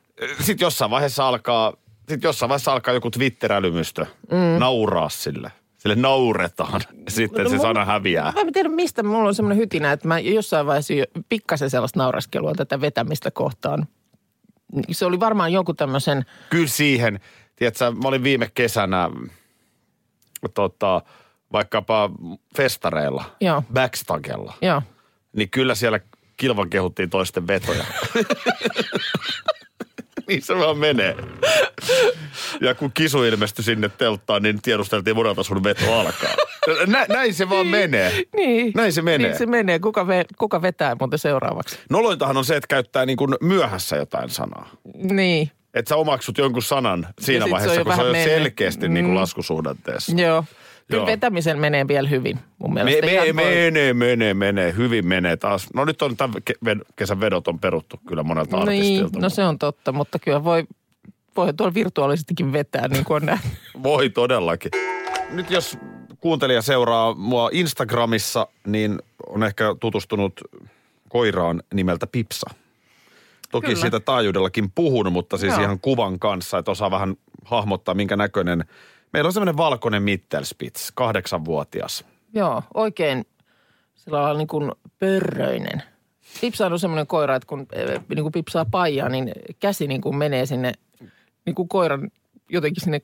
Sitten 0.41 0.67
jossain 0.67 0.91
vaiheessa 0.91 1.29
alkaa, 1.29 1.73
sitten 2.11 2.29
jossain 2.29 2.49
vaiheessa 2.49 2.73
alkaa 2.73 2.95
joku 2.95 3.11
Twitter-älymystö 3.11 4.07
mm. 4.31 4.37
nauraa 4.59 5.09
sille. 5.09 5.53
Sille 5.77 5.95
nauretaan. 5.95 6.81
Sitten 7.09 7.45
No 7.45 7.51
se 7.51 7.57
mun- 7.57 7.63
sana 7.63 7.85
häviää. 7.85 8.33
Mä 8.35 8.41
en 8.41 8.53
tiedä, 8.53 8.69
mistä 8.69 9.03
mulla 9.03 9.29
on 9.29 9.35
semmoinen 9.35 9.59
hytinä, 9.59 9.93
että 9.93 10.09
mä 10.09 10.19
jossain 10.19 10.67
vaiheessa 10.67 10.95
pikkasen 11.29 11.71
sellaista 11.71 11.99
nauraskelua 12.01 12.53
tätä 12.57 12.81
vetämistä 12.81 13.31
kohtaan. 13.31 13.87
Se 14.91 15.07
oli 15.07 15.21
varmaan 15.21 15.53
jonkun 15.53 15.77
tämmöisen, 15.77 16.25
Kyllä 16.51 16.67
siihen, 16.69 17.21
tiedätkö, 17.57 17.91
mä 17.91 18.09
olin 18.09 18.23
viime 18.23 18.51
kesänä 18.55 19.11
tota, 20.55 21.03
vaikkapa 21.53 22.11
festareilla, 22.57 23.25
Joo. 23.41 23.63
backstagella, 23.73 24.55
joo, 24.63 24.83
niin 25.33 25.51
kyllä 25.51 25.75
siellä 25.75 26.01
kilvan 26.37 26.71
kehuttiin 26.71 27.11
toisten 27.11 27.47
vetoja. 27.47 27.85
niin 30.31 30.43
se 30.43 30.57
vaan 30.59 30.79
menee. 30.79 31.17
Ja 32.61 32.75
kun 32.75 32.91
kisu 32.95 33.25
ilmestyi 33.25 33.65
sinne 33.65 33.89
telttaan, 33.89 34.43
niin 34.43 34.63
tiedusteltiin 34.63 35.17
monelta 35.17 35.43
sun 35.43 35.65
veto 35.65 35.95
alkaa. 36.01 36.35
Nä, 36.87 37.07
näin 37.09 37.35
se 37.35 37.49
vaan 37.51 37.67
menee. 37.67 38.23
Niin. 38.37 38.73
Näin 38.75 38.93
se 38.93 39.03
menee. 39.03 39.29
Niin 39.29 39.39
se 39.39 39.47
menee. 39.47 39.79
Kuka, 39.79 40.07
ve, 40.07 40.25
kuka 40.39 40.63
vetää 40.63 40.97
muuten 41.01 41.19
seuraavaksi? 41.19 41.79
Nolointahan 41.91 42.37
on 42.37 42.45
se, 42.45 42.57
että 42.57 42.67
käyttää 42.69 43.07
niin 43.07 43.17
kuin 43.17 43.35
myöhässä 43.41 43.97
jotain 43.97 44.31
sanaa. 44.31 44.71
Niin. 44.95 45.51
Että 45.75 45.89
sä 45.89 45.97
omaksut 45.97 46.39
jonkun 46.39 46.63
sanan 46.63 47.07
siinä 47.21 47.41
se 47.41 47.45
on 47.45 47.51
vaiheessa, 47.51 47.79
jo 47.81 47.85
kun 47.85 47.93
se 47.95 47.95
on 47.95 47.99
vähän 47.99 48.07
jo 48.07 48.13
mennyt. 48.13 48.33
selkeästi 48.33 48.89
niin 48.89 49.05
kuin 49.05 49.15
Mm. 49.15 49.21
laskusuhdanteessa. 49.21 50.13
Joo. 50.17 50.45
Kyllä 50.91 51.01
Joo. 51.01 51.07
vetämisen 51.07 51.59
menee 51.59 51.89
vielä 51.89 52.09
hyvin 52.09 52.39
mun 52.59 52.75
Me, 52.75 52.85
mielestä. 52.85 53.07
me, 53.07 53.17
voi- 53.19 53.33
menee, 53.33 53.95
menee, 53.95 54.35
menee. 54.35 54.75
Hyvin 54.77 55.07
menee 55.07 55.37
taas. 55.37 55.69
No 55.75 55.85
nyt 55.85 56.03
on 56.03 56.17
tämän 56.17 56.35
kesän 56.97 57.21
vedot 57.21 57.49
on 57.49 57.59
peruttu 57.59 58.01
kyllä 58.09 58.23
monelta 58.23 58.57
Niin, 58.57 58.69
artistilta. 58.69 59.19
no 59.19 59.29
se 59.29 59.45
on 59.45 59.59
totta, 59.59 59.93
mutta 59.93 60.19
kyllä 60.19 60.45
voi, 60.45 60.65
voi 61.37 61.55
tuolla 61.55 61.75
virtuaalisestikin 61.75 62.53
vetää, 62.53 62.89
niin 62.89 63.05
kuin 63.05 63.31
on. 63.31 63.39
Voi 63.83 64.11
todellakin. 64.11 64.71
Nyt 65.31 65.51
jos 65.51 65.79
kuuntelija 66.21 66.63
seuraa 66.63 67.15
mua 67.15 67.49
Instagramissa, 67.53 68.47
niin 68.67 68.99
on 69.27 69.43
ehkä 69.45 69.75
tutustunut 69.81 70.41
koiraan 71.09 71.63
nimeltä 71.75 72.07
Pipsa. 72.07 72.51
Toki 73.51 73.67
Kyllä. 73.67 73.81
siitä 73.81 74.01
taajuudellakin 74.01 74.71
puhun, 74.75 75.13
mutta 75.13 75.39
siis 75.39 75.53
Joo. 75.55 75.63
ihan 75.63 75.81
kuvan 75.81 76.19
kanssa, 76.19 76.59
että 76.59 76.71
osaa 76.71 76.91
vähän 76.91 77.17
hahmottaa, 77.45 77.95
minkä 77.95 78.17
näköinen. 78.17 78.65
Meillä 79.13 79.27
on 79.29 79.33
semmoinen 79.33 79.57
valkoinen 79.57 80.03
Mittelspitz, 80.03 80.91
kahdeksanvuotias. 80.95 82.05
Joo, 82.35 82.63
oikein 82.75 83.25
sillä 83.95 84.23
lailla 84.23 84.39
niin 84.39 84.49
kuin 84.49 84.73
pörröinen. 84.99 85.83
Pipsa 86.41 86.67
on 86.67 86.79
semmoinen 86.79 87.07
koira, 87.07 87.37
että 87.37 87.47
kun 87.47 87.67
eh, 87.73 88.01
niin 88.09 88.23
kuin 88.23 88.33
pipsaa 88.33 88.65
paijaa, 88.65 89.09
niin 89.09 89.33
käsi 89.61 89.87
niin 89.87 90.01
kuin 90.01 90.17
menee 90.17 90.47
sinne 90.47 90.73
niin 91.47 91.55
kuin 91.55 91.69
koiran 91.69 92.11
jotenkin 92.49 92.85
sinne 92.85 93.01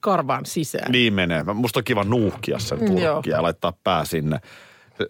karvaan 0.00 0.46
sisään. 0.46 0.92
Niin 0.92 1.14
menee. 1.14 1.42
Musta 1.42 1.80
on 1.80 1.84
kiva 1.84 2.04
nuuhkia 2.04 2.58
sen 2.58 2.78
Mm, 2.78 2.98
joo. 2.98 3.14
purkkia 3.14 3.36
ja 3.36 3.42
laittaa 3.42 3.72
pää 3.84 4.04
sinne. 4.04 4.40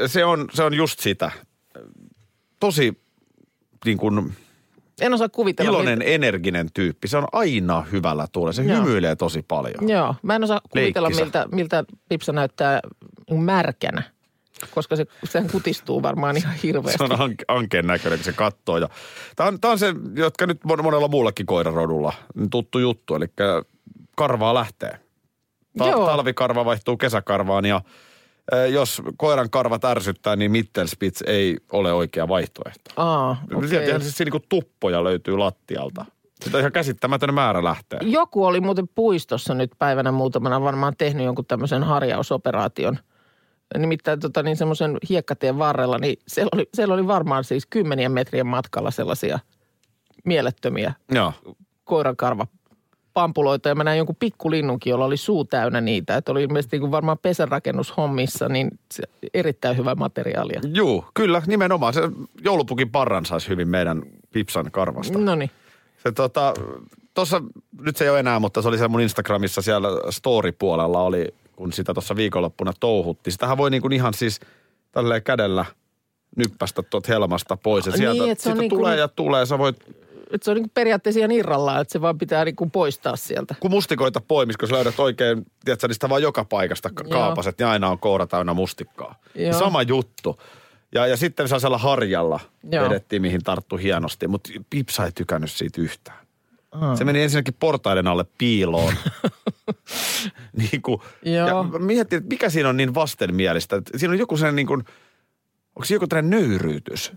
Se 0.07 0.25
on, 0.25 0.49
se 0.53 0.63
on 0.63 0.75
just 0.75 1.01
sitä. 1.01 1.31
Tosi 2.61 3.03
niin 3.85 3.99
kuin 3.99 4.35
En 5.01 5.15
osaa 5.15 5.29
kuvitella. 5.29 5.71
iloinen, 5.71 5.99
miltä- 5.99 6.11
energinen 6.11 6.69
tyyppi. 6.75 7.09
Se 7.09 7.17
on 7.17 7.27
aina 7.33 7.81
hyvällä 7.93 8.27
tuulella. 8.33 8.53
Se 8.53 8.63
Joo. 8.63 8.85
hymyilee 8.85 9.17
tosi 9.17 9.43
paljon. 9.49 9.89
Joo, 9.89 10.15
mä 10.23 10.37
en 10.37 10.45
osaa 10.45 10.61
kuvitella, 10.71 11.09
Leikkisä. 11.09 11.25
miltä, 11.25 11.47
miltä 11.53 11.85
pipsa 12.09 12.33
näyttää 12.33 12.81
märkänä, 13.31 14.03
koska 14.71 14.97
se, 14.97 15.07
sehän 15.25 15.51
kutistuu 15.51 16.03
varmaan 16.03 16.37
ihan 16.37 16.55
hirveästi. 16.63 16.99
Se 17.09 17.15
on 17.15 17.21
anke, 17.23 17.45
ankeen 17.49 17.87
näköinen, 17.87 18.19
kun 18.19 18.25
se 18.25 18.33
katsoo. 18.33 18.79
Ja 18.79 18.89
tämä, 19.37 19.49
on, 19.49 19.61
tämä 19.61 19.73
on 19.73 19.79
se, 19.79 19.95
jotka 20.17 20.47
nyt 20.47 20.61
mon- 20.69 20.83
monella 20.83 21.09
muullakin 21.09 21.47
koirarodulla 21.47 22.13
tuttu 22.51 22.79
juttu. 22.79 23.15
Eli 23.15 23.27
karvaa 24.17 24.55
lähtee. 24.55 24.99
Ta- 25.79 25.85
talvikarva 25.93 26.65
vaihtuu 26.65 26.97
kesäkarvaan 26.97 27.65
ja 27.65 27.81
jos 28.73 29.03
koiran 29.17 29.51
karvat 29.51 29.85
ärsyttää, 29.85 30.37
niin 30.37 30.51
Mittelspitz 30.51 31.23
ei 31.27 31.57
ole 31.73 31.93
oikea 31.93 32.29
vaihtoehto. 32.29 32.91
Aa, 32.97 33.37
Okay. 33.55 33.69
Sieltähän 33.69 34.01
siis 34.03 34.19
niin 34.19 34.31
kuin 34.31 34.45
tuppoja 34.49 35.05
löytyy 35.05 35.37
lattialta. 35.37 36.05
Sitä 36.45 36.59
ihan 36.59 36.73
käsittämätön 36.73 37.35
määrä 37.35 37.65
lähtee. 37.65 37.99
Joku 38.03 38.45
oli 38.45 38.61
muuten 38.61 38.89
puistossa 38.95 39.55
nyt 39.55 39.71
päivänä 39.79 40.13
muutamana 40.13 40.61
varmaan 40.61 40.95
tehnyt 40.99 41.25
jonkun 41.25 41.47
tämmöisen 41.47 41.83
harjausoperaation. 41.83 42.99
Nimittäin 43.79 44.21
tota, 44.21 44.43
niin 44.43 44.57
semmoisen 44.57 44.99
hiekkatien 45.09 45.59
varrella, 45.59 45.99
niin 45.99 46.17
siellä 46.29 46.51
oli, 46.53 46.69
siellä 46.75 46.95
oli 46.95 47.07
varmaan 47.07 47.45
siis 47.45 47.67
kymmenien 47.67 48.13
metrien 48.13 48.47
matkalla 48.47 48.91
sellaisia 48.91 49.39
mielettömiä 50.25 50.95
Joo. 51.13 51.33
koirankarva 51.85 52.47
pampuloita 53.15 53.69
ja 53.69 53.75
mä 53.75 53.85
näin 53.85 53.99
jonkun 53.99 54.17
pikkulinnunkin, 54.19 54.91
jolla 54.91 55.05
oli 55.05 55.17
suu 55.17 55.45
täynnä 55.45 55.81
niitä. 55.81 56.17
Että 56.17 56.33
oli 56.33 56.43
ilmeisesti 56.43 56.75
niin 56.77 56.81
kuin 56.81 56.91
varmaan 56.91 57.19
pesänrakennushommissa, 57.19 58.49
niin 58.49 58.71
se, 58.93 59.03
erittäin 59.35 59.77
hyvä 59.77 59.95
materiaalia. 59.95 60.61
Juu, 60.75 61.05
kyllä, 61.15 61.43
nimenomaan. 61.47 61.95
Se 61.95 62.01
joulupukin 62.45 62.91
parran 62.91 63.27
saisi 63.27 63.49
hyvin 63.49 63.69
meidän 63.69 64.03
Pipsan 64.33 64.71
karvasta. 64.71 65.19
No 65.19 65.35
niin. 65.35 65.51
Se 66.03 66.13
tota, 66.13 66.55
tuossa, 67.15 67.43
nyt 67.81 67.97
se 67.97 68.05
ei 68.05 68.11
ole 68.11 68.21
enää, 68.21 68.39
mutta 68.39 68.63
se 68.63 68.69
oli 68.69 68.77
siellä 68.77 68.89
mun 68.89 69.01
Instagramissa 69.01 69.63
siellä 69.63 69.89
story-puolella 70.11 71.03
oli, 71.03 71.29
kun 71.57 71.73
sitä 71.73 71.95
tuossa 71.95 72.17
viikonloppuna 72.17 72.73
touhutti. 72.81 73.31
Sitähän 73.31 73.57
voi 73.59 73.71
niinku 73.71 73.89
ihan 73.93 74.15
siis 74.15 74.41
tälleen 74.93 75.23
kädellä 75.23 75.65
nyppästä 76.37 76.83
tuot 76.83 77.09
helmasta 77.09 77.57
pois. 77.57 77.87
Ja 77.87 77.93
Niin, 77.93 77.99
sieltä, 77.99 78.33
että 78.33 78.45
se 78.45 78.51
on 78.51 78.57
siitä 78.57 78.61
niinku- 78.61 78.77
tulee 78.77 78.97
ja 78.97 79.09
tulee. 79.09 79.47
Sä 79.47 79.59
voit, 79.59 79.77
Että 80.35 80.45
se 80.45 80.51
on 80.51 80.57
niin 80.57 80.71
periaatteessa 80.75 81.19
ihan 81.19 81.31
irrallaan, 81.31 81.81
että 81.81 81.93
se 81.93 82.01
vaan 82.01 82.19
pitää 82.19 82.45
niin 82.45 82.57
kuin 82.57 82.71
poistaa 82.71 83.17
sieltä. 83.17 83.55
kun 83.61 83.71
mustikoita 83.71 84.21
poimis, 84.29 84.57
kun 84.57 84.69
sä 84.69 84.75
löydät 84.75 85.01
oikein, 85.01 85.47
tiedätkö, 85.65 85.89
niistä 85.89 86.09
vaan 86.09 86.23
joka 86.23 86.45
paikasta 86.45 86.91
ka- 86.91 87.05
kaapaset, 87.05 87.59
niin 87.59 87.67
aina 87.67 87.89
on 87.89 87.99
koura 87.99 88.27
täynnä 88.27 88.55
mustikkaa. 88.55 89.15
Joo. 89.35 89.47
Ja 89.47 89.53
sama 89.53 89.83
juttu. 89.83 90.41
Ja, 90.95 91.07
ja 91.07 91.17
sitten 91.17 91.49
sellaisella 91.49 91.79
harjalla 91.79 92.41
Joo. 92.73 92.85
vedettiin, 92.85 93.23
mihin 93.23 93.43
tarttu 93.43 93.77
hienosti. 93.77 94.29
Mutta 94.29 94.51
Pipsa 94.71 95.05
ei 95.05 95.13
tykännyt 95.13 95.51
siitä 95.51 95.81
yhtään. 95.81 96.19
Aa. 96.73 96.97
Se 96.97 97.05
meni 97.05 97.23
ensinnäkin 97.23 97.55
portaiden 97.61 98.07
alle 98.07 98.25
piiloon. 98.39 98.95
niin 100.71 100.83
kuin, 100.83 101.01
Joo. 101.23 101.49
ja 101.49 101.63
mietin, 101.79 102.17
että 102.17 102.29
mikä 102.29 102.51
siinä 102.51 102.69
on 102.69 102.77
niin 102.77 102.95
vastenmielistä. 102.95 103.83
Siinä 103.97 104.13
on 104.13 104.19
joku 104.19 104.37
sellainen 104.37 104.57
niin 104.57 104.67
kuin, 104.67 104.85
onko 105.77 105.85
se 105.85 105.95
joku 105.95 106.07
tällainen 106.07 106.41
nöyryytys? 106.41 107.13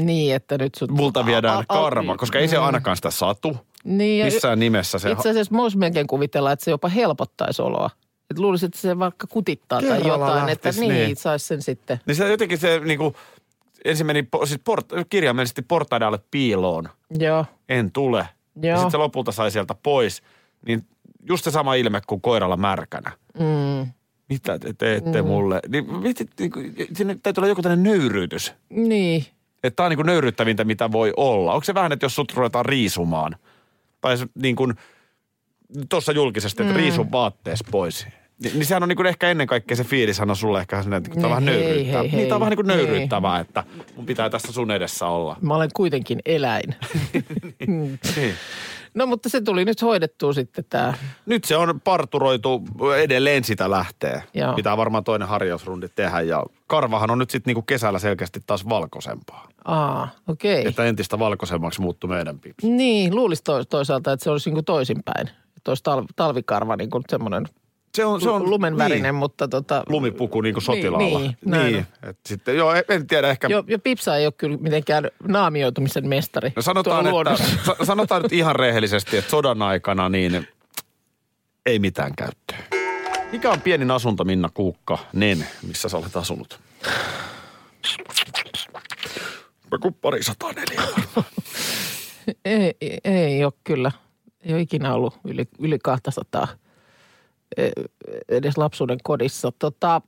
Niin, 0.00 0.34
että 0.34 0.58
nyt 0.58 0.74
sut... 0.74 0.90
Multa 0.90 1.26
viedään 1.26 1.56
A- 1.56 1.58
a- 1.58 1.64
karva, 1.80 2.16
koska 2.16 2.38
ei 2.38 2.48
se 2.48 2.56
Mm. 2.58 2.64
ainakaan 2.64 2.96
sitä 2.96 3.10
satu. 3.10 3.56
Niin, 3.84 4.18
ja 4.18 4.24
Missään 4.24 4.58
nimessä 4.58 4.98
se... 4.98 5.10
Itse 5.10 5.30
asiassa 5.30 5.56
voisi 5.56 5.78
melkein 5.78 6.06
kuvitella, 6.06 6.52
että 6.52 6.64
se 6.64 6.70
jopa 6.70 6.88
helpottaisi 6.88 7.62
oloa. 7.62 7.90
Että 8.30 8.42
luulisin, 8.42 8.66
että 8.66 8.78
se 8.78 8.98
vaikka 8.98 9.26
kutittaa 9.26 9.80
tai 9.80 9.88
Kerralla 10.02 10.26
jotain, 10.26 10.48
että 10.48 10.68
lähtisi, 10.68 10.80
niin, 10.80 10.92
niin. 10.94 11.04
niin. 11.06 11.16
saisi 11.16 11.46
sen 11.46 11.62
sitten. 11.62 12.00
Niin 12.06 12.14
se 12.16 12.28
jotenkin 12.30 12.58
se 12.58 12.80
niin 12.84 12.98
kuin, 12.98 13.14
ensin 13.84 14.06
meni 14.06 14.28
siis 14.44 14.60
port, 14.64 14.86
kirjaimellisesti 15.10 15.62
portaiden 15.62 16.08
alle 16.08 16.20
piiloon. 16.30 16.88
Joo, 17.18 17.44
En 17.68 17.92
tule. 17.92 18.28
Ja 18.62 18.68
Joo. 18.68 18.76
sitten 18.76 18.90
se 18.90 18.96
lopulta 18.96 19.32
sai 19.32 19.50
sieltä 19.50 19.74
pois. 19.82 20.22
Niin 20.66 20.86
just 21.28 21.44
se 21.44 21.50
sama 21.50 21.74
ilme 21.74 22.00
kuin 22.06 22.20
koiralla 22.20 22.56
märkänä. 22.56 23.12
mm, 23.38 23.92
Mitä 24.28 24.58
te 24.58 24.72
teette 24.72 25.22
mm. 25.22 25.28
mulle? 25.28 25.60
Niin, 25.68 25.86
niin 26.38 26.50
kuin, 26.50 26.74
sinne 26.96 27.16
täytyy 27.22 27.40
olla 27.40 27.48
joku 27.48 27.62
tällainen 27.62 27.92
nöyryytys. 27.92 28.54
niin. 28.70 29.26
Että 29.62 29.76
tämä 29.76 29.84
on 29.84 29.90
niin 29.90 29.96
kuin 29.96 30.06
nöyryyttävintä, 30.06 30.64
mitä 30.64 30.92
voi 30.92 31.12
olla. 31.16 31.52
Onko 31.52 31.64
se 31.64 31.74
vähän, 31.74 31.92
että 31.92 32.04
jos 32.04 32.14
sut 32.14 32.32
ruvetaan 32.32 32.64
riisumaan? 32.64 33.36
Tai 34.00 34.16
se 34.18 34.26
niin 34.34 34.56
kuin 34.56 34.74
tuossa 35.88 36.12
julkisesti, 36.12 36.62
että 36.62 36.74
mm. 36.74 36.78
riisun 36.78 37.12
vaattees 37.12 37.64
pois. 37.70 38.06
Ni, 38.44 38.50
niin 38.50 38.66
sehän 38.66 38.82
on 38.82 38.88
niin 38.88 38.96
kuin 38.96 39.06
ehkä 39.06 39.30
ennen 39.30 39.46
kaikkea 39.46 39.76
se 39.76 39.84
fiilis 39.84 40.20
on 40.20 40.36
sulle 40.36 40.60
ehkä 40.60 40.82
sellainen, 40.82 41.06
että 41.06 41.20
tämä 41.20 41.26
on 41.26 41.30
vähän 41.30 41.44
Niin, 41.44 41.58
hei, 41.58 41.66
nöyryyttävää. 41.66 42.02
hei, 42.02 42.10
Niin, 42.12 42.28
tämä 42.28 42.36
on 42.36 42.40
vähän 42.40 42.50
niin 42.50 42.56
kuin 42.56 42.66
nöyryyttävää, 42.66 43.40
että 43.40 43.64
mun 43.96 44.06
pitää 44.06 44.30
tässä 44.30 44.52
sun 44.52 44.70
edessä 44.70 45.06
olla. 45.06 45.36
Mä 45.40 45.54
olen 45.54 45.70
kuitenkin 45.74 46.20
eläin. 46.26 46.74
Niin. 48.16 48.34
No 48.94 49.06
mutta 49.06 49.28
se 49.28 49.40
tuli 49.40 49.64
nyt 49.64 49.82
hoidettua 49.82 50.32
sitten 50.32 50.64
tämä. 50.70 50.94
Nyt 51.26 51.44
se 51.44 51.56
on 51.56 51.80
parturoitu, 51.80 52.62
edelleen 52.98 53.44
sitä 53.44 53.70
lähtee. 53.70 54.22
Joo. 54.34 54.54
Pitää 54.54 54.76
varmaan 54.76 55.04
toinen 55.04 55.28
harjausrundi 55.28 55.88
tehdä 55.88 56.20
ja 56.20 56.44
karvahan 56.66 57.10
on 57.10 57.18
nyt 57.18 57.30
sitten 57.30 57.50
niinku 57.50 57.62
kesällä 57.62 57.98
selkeästi 57.98 58.40
taas 58.46 58.68
valkoisempaa. 58.68 59.48
Aa, 59.64 60.08
okei. 60.28 60.60
Okay. 60.60 60.68
Että 60.68 60.84
entistä 60.84 61.18
valkoisemmaksi 61.18 61.80
muuttui 61.80 62.10
meidän 62.10 62.38
pips. 62.38 62.64
Niin, 62.64 63.14
luulisi 63.14 63.44
to- 63.44 63.64
toisaalta, 63.64 64.12
että 64.12 64.24
se 64.24 64.30
olisi 64.30 64.50
niin 64.50 64.54
kuin 64.54 64.64
toisinpäin. 64.64 65.28
Että 65.56 65.70
olisi 65.70 65.82
tal- 65.82 66.06
talvikarva 66.16 66.76
niin 66.76 66.90
kuin 66.90 67.04
semmoinen 67.08 67.44
Se 67.94 68.04
on, 68.04 68.20
se 68.20 68.30
on 68.30 68.50
lumenvärinen, 68.50 69.02
niin, 69.02 69.14
mutta 69.14 69.48
tota... 69.48 69.82
lumipuku 69.88 70.40
niin 70.40 70.54
kuin 70.54 70.62
sotilaalla. 70.62 71.18
niin, 71.18 71.36
näin 71.44 71.72
niin. 71.72 71.86
Et 72.02 72.18
sitten, 72.26 72.56
joo, 72.56 72.72
en 72.88 73.06
tiedä 73.06 73.30
ehkä. 73.30 73.48
Jo, 73.48 73.64
jo 73.66 73.78
Pipsa 73.78 74.16
ei 74.16 74.26
ole 74.26 74.32
kyllä 74.36 74.56
mitenkään 74.60 75.08
naamioitumisen 75.28 76.08
mestari. 76.08 76.52
No 76.56 76.62
sanotaan, 76.62 77.06
että, 77.06 77.84
sanotaan 77.84 78.22
nyt 78.22 78.32
ihan 78.32 78.56
rehellisesti, 78.56 79.16
että 79.16 79.30
sodan 79.30 79.62
aikana 79.62 80.08
niin 80.08 80.48
ei 81.66 81.78
mitään 81.78 82.12
käyttöä. 82.16 82.58
Mikä 83.32 83.50
on 83.50 83.60
pienin 83.60 83.90
asunto, 83.90 84.24
Minna 84.24 84.50
Kuukka, 84.54 84.98
Nen, 85.12 85.46
missä 85.66 85.88
sä 85.88 85.96
olet 85.96 86.16
asunut? 86.16 86.60
Joku 89.72 89.90
pari 89.90 90.22
sataa 90.22 90.52
neljä. 90.52 90.82
Ei, 92.44 92.74
ei, 92.80 93.00
ei 93.04 93.44
ole 93.44 93.52
kyllä. 93.64 93.92
Ei 94.40 94.52
ole 94.52 94.60
ikinä 94.60 94.94
ollut 94.94 95.18
yli, 95.24 95.48
yli 95.58 95.78
200 95.78 96.48
e- 97.56 97.70
edes 98.28 98.58
lapsuuden 98.58 98.98
kodissa. 99.02 99.52
Tota, 99.58 100.00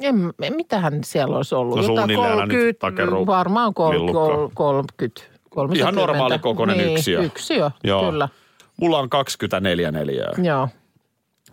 en, 0.00 0.32
mitähän 0.56 1.04
siellä 1.04 1.36
olisi 1.36 1.54
ollut? 1.54 1.76
No 1.76 1.82
Jotain 1.82 1.96
suunnilleen 1.98 2.32
aina 2.32 2.46
nyt 2.46 2.78
takeru- 2.78 3.26
varmaan 3.26 3.74
kol, 3.74 3.90
lillukkaa. 3.92 4.26
kol, 4.26 4.48
30. 4.54 5.22
30. 5.50 5.84
Ihan 5.84 5.94
normaali 5.94 6.38
kokoinen 6.38 6.78
niin, 6.78 6.92
yksiö. 6.96 7.22
Yksiö, 7.22 7.70
Joo. 7.84 8.10
kyllä. 8.10 8.28
Mulla 8.76 8.98
on 8.98 9.10
24 9.10 9.92
neliöä. 9.92 10.32
Joo. 10.42 10.68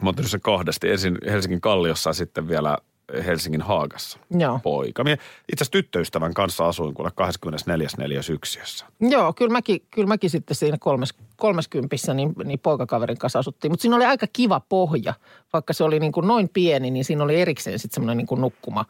Mä 0.01 0.09
oon 0.09 0.27
sen 0.27 0.41
kahdesti. 0.41 0.89
Ensin 0.89 1.17
Helsingin 1.25 1.61
Kalliossa 1.61 2.09
ja 2.09 2.13
sitten 2.13 2.47
vielä 2.47 2.77
Helsingin 3.25 3.61
Haagassa. 3.61 4.19
Joo. 4.39 4.59
Poika. 4.63 5.03
Itse 5.03 5.17
asiassa 5.55 5.71
tyttöystävän 5.71 6.33
kanssa 6.33 6.67
asuin 6.67 6.93
kuule 6.93 7.11
24. 7.15 7.87
yksiössä. 8.31 8.85
Joo, 8.99 9.33
kyllä 9.33 9.51
mäkin, 9.51 9.81
kyllä 9.91 10.07
mäkin 10.07 10.29
sitten 10.29 10.55
siinä 10.55 10.77
kolmes, 10.79 11.13
kolmeskymppissä 11.35 12.13
niin, 12.13 12.33
niin 12.43 12.59
poikakaverin 12.59 13.17
kanssa 13.17 13.39
asuttiin. 13.39 13.71
Mutta 13.71 13.81
siinä 13.81 13.95
oli 13.95 14.05
aika 14.05 14.27
kiva 14.33 14.59
pohja. 14.69 15.13
Vaikka 15.53 15.73
se 15.73 15.83
oli 15.83 15.99
niin 15.99 16.11
kuin 16.11 16.27
noin 16.27 16.49
pieni, 16.49 16.91
niin 16.91 17.05
siinä 17.05 17.23
oli 17.23 17.41
erikseen 17.41 17.79
sitten 17.79 17.95
semmoinen 17.95 18.17
niin 18.17 18.27
kuin 18.27 18.41
nukkuma. 18.41 18.85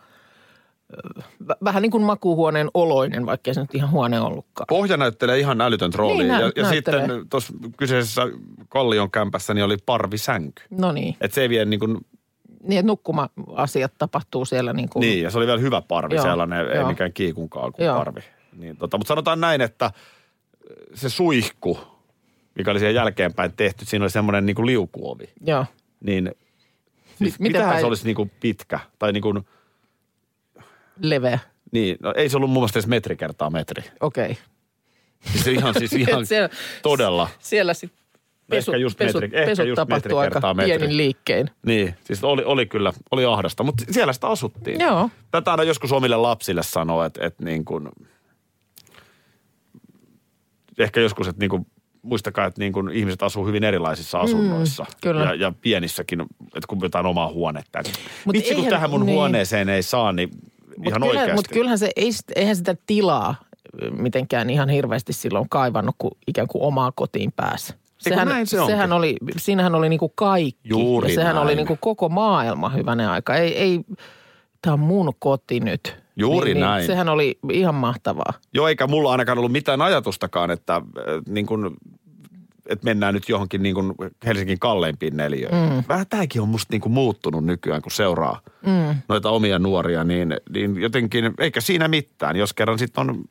Vähän 1.63 1.81
niin 1.81 1.91
kuin 1.91 2.03
makuuhuoneen 2.03 2.69
oloinen, 2.73 3.25
vaikka 3.25 3.53
se 3.53 3.61
nyt 3.61 3.75
ihan 3.75 3.91
huone 3.91 4.19
ollutkaan. 4.21 4.65
Pohja 4.67 4.97
näyttelee 4.97 5.39
ihan 5.39 5.61
älytön 5.61 5.93
rooli. 5.93 6.17
Niin, 6.17 6.27
nä- 6.27 6.39
ja, 6.39 6.51
ja 6.55 6.63
näyttelee. 6.63 7.01
sitten 7.01 7.29
tuossa 7.29 7.53
kyseisessä 7.77 8.21
Kallion 8.69 9.11
kämpässä 9.11 9.53
niin 9.53 9.65
oli 9.65 9.77
parvisänky. 9.85 10.63
No 10.69 10.91
niin. 10.91 11.15
Että 11.21 11.35
se 11.35 11.41
ei 11.41 11.49
vie 11.49 11.65
niin 11.65 11.79
kuin 11.79 11.97
Niin, 12.67 12.85
nukkuma-asiat 12.85 13.93
tapahtuu 13.97 14.45
siellä 14.45 14.73
niin 14.73 14.89
kuin... 14.89 15.01
Niin, 15.01 15.23
ja 15.23 15.31
se 15.31 15.37
oli 15.37 15.45
vielä 15.47 15.59
hyvä 15.59 15.81
parvi, 15.81 16.15
Joo, 16.15 16.23
sellainen, 16.25 16.67
ei 16.69 16.75
joo. 16.75 16.87
mikään 16.87 17.13
kiikunkaan 17.13 17.73
kuin 17.73 17.85
Joo. 17.85 17.97
parvi. 17.97 18.21
Niin, 18.57 18.77
tota, 18.77 18.97
mutta 18.97 19.07
sanotaan 19.07 19.41
näin, 19.41 19.61
että 19.61 19.91
se 20.93 21.09
suihku, 21.09 21.79
mikä 22.55 22.71
oli 22.71 22.79
siihen 22.79 22.95
jälkeenpäin 22.95 23.53
tehty, 23.57 23.85
siinä 23.85 24.03
oli 24.03 24.09
semmoinen 24.09 24.45
niin 24.45 24.55
kuin 24.55 24.65
liukuovi. 24.65 25.29
Joo. 25.45 25.65
Niin 26.01 26.31
siis 27.17 27.39
miten 27.39 27.41
mitähän 27.51 27.69
päin- 27.69 27.81
se 27.81 27.85
olisi 27.85 28.05
niin 28.05 28.15
kuin 28.15 28.31
pitkä? 28.39 28.79
Tai 28.99 29.11
niin 29.13 29.21
kuin, 29.21 29.47
Leveä. 31.01 31.39
niin, 31.71 31.97
no 31.99 32.13
ei 32.17 32.29
se 32.29 32.37
ollut 32.37 32.49
mun 32.49 32.61
mielestä 32.61 32.79
edes 32.79 32.87
metri 32.87 33.15
kertaa 33.15 33.49
metri. 33.49 33.83
Okei. 33.99 34.31
Okay. 34.31 34.35
Siis 35.31 35.43
se 35.43 35.51
ihan, 35.51 35.73
siis 35.73 35.93
ihan 36.09 36.25
Siellä- 36.25 36.49
todella. 36.81 37.29
Siellä 37.39 37.73
sitten 37.73 38.02
pesu, 38.49 38.71
Ehkä 38.71 38.81
just 38.81 38.97
pesu, 38.97 39.17
metri- 39.19 39.23
ehkä 39.33 39.45
pesut 39.45 39.67
just 39.67 39.75
tapahtuu 39.75 40.17
aika 40.17 40.33
kertaa 40.33 40.53
metri. 40.53 40.77
pienin 40.77 40.97
liikkein. 40.97 41.49
Niin, 41.65 41.95
siis 42.03 42.23
oli, 42.23 42.43
oli 42.43 42.65
kyllä, 42.65 42.93
oli 43.11 43.25
ahdasta, 43.25 43.63
mutta 43.63 43.83
siellä 43.91 44.13
sitä 44.13 44.27
asuttiin. 44.27 44.79
Joo. 44.79 45.09
Tätä 45.31 45.51
aina 45.51 45.63
joskus 45.63 45.91
omille 45.91 46.15
lapsille 46.15 46.63
sanoo, 46.63 47.03
että, 47.03 47.25
että 47.27 47.45
niin 47.45 47.65
kuin, 47.65 47.89
ehkä 50.79 50.99
joskus, 50.99 51.27
että 51.27 51.39
niin 51.39 51.49
kuin, 51.49 51.65
muistakaa, 52.01 52.45
että 52.45 52.61
niin 52.61 52.73
kuin 52.73 52.89
ihmiset 52.91 53.23
asuu 53.23 53.45
hyvin 53.47 53.63
erilaisissa 53.63 54.19
asunnoissa. 54.19 54.83
Mm, 54.83 54.89
kyllä. 55.03 55.23
Ja, 55.23 55.35
ja 55.35 55.53
pienissäkin, 55.61 56.21
että 56.43 56.67
kun 56.67 56.79
jotain 56.81 57.05
omaa 57.05 57.27
huonetta. 57.33 57.81
Niin 57.81 57.93
Mut 58.25 58.33
Vitsi, 58.33 58.49
kun 58.49 58.57
eihän- 58.57 58.69
tähän 58.73 58.89
mun 58.89 59.05
niin. 59.05 59.15
huoneeseen 59.15 59.69
ei 59.69 59.83
saa, 59.83 60.11
niin 60.11 60.29
Mutta 60.33 60.89
ihan 60.89 61.01
kyllähän, 61.01 61.07
oikeasti. 61.09 61.33
mut 61.35 61.47
kyllähän 61.47 61.79
se, 61.79 61.89
ei, 61.95 62.09
eihän 62.35 62.55
sitä 62.55 62.75
tilaa 62.87 63.35
mitenkään 63.97 64.49
ihan 64.49 64.69
hirveästi 64.69 65.13
silloin 65.13 65.49
kaivannut, 65.49 65.95
kun 65.97 66.11
ikään 66.27 66.47
kuin 66.47 66.63
omaa 66.63 66.91
kotiin 66.95 67.31
pääsi. 67.31 67.73
Sehän, 67.97 68.27
näin 68.27 68.47
se 68.47 68.59
onkin. 68.59 68.75
sehän 68.75 68.93
oli, 68.93 69.15
siinähän 69.37 69.75
oli 69.75 69.89
niinku 69.89 70.09
kaikki. 70.09 70.69
Juuri 70.69 71.09
ja 71.09 71.15
sehän 71.15 71.35
näin. 71.35 71.45
oli 71.45 71.55
niinku 71.55 71.77
koko 71.79 72.09
maailma 72.09 72.69
hyvänen 72.69 73.09
aika. 73.09 73.35
Ei, 73.35 73.57
ei 73.57 73.79
tämä 74.61 74.73
on 74.73 74.79
mun 74.79 75.13
koti 75.19 75.59
nyt. 75.59 76.03
Juuri 76.15 76.53
niin, 76.53 76.61
näin. 76.61 76.79
Niin, 76.79 76.87
sehän 76.87 77.09
oli 77.09 77.39
ihan 77.51 77.75
mahtavaa. 77.75 78.33
Joo, 78.53 78.67
eikä 78.67 78.87
mulla 78.87 79.11
ainakaan 79.11 79.37
ollut 79.37 79.51
mitään 79.51 79.81
ajatustakaan, 79.81 80.51
että, 80.51 80.75
äh, 80.75 80.81
niin 81.27 81.45
kuin, 81.45 81.69
että 82.69 82.85
mennään 82.85 83.13
nyt 83.13 83.29
johonkin 83.29 83.63
niin 83.63 83.75
kuin 83.75 83.93
Helsingin 84.25 84.59
kalleimpiin 84.59 85.17
neljöihin. 85.17 85.73
Mm. 85.73 85.83
Vähän 85.89 86.07
tämäkin 86.09 86.41
on 86.41 86.49
musta 86.49 86.67
niin 86.71 86.81
kuin 86.81 86.93
muuttunut 86.93 87.45
nykyään, 87.45 87.81
kun 87.81 87.91
seuraa 87.91 88.41
mm. 88.65 88.95
noita 89.09 89.29
omia 89.29 89.59
nuoria, 89.59 90.03
niin, 90.03 90.35
niin 90.53 90.81
jotenkin, 90.81 91.33
eikä 91.39 91.61
siinä 91.61 91.87
mitään, 91.87 92.35
jos 92.35 92.53
kerran 92.53 92.79
sitten 92.79 93.09
on 93.09 93.23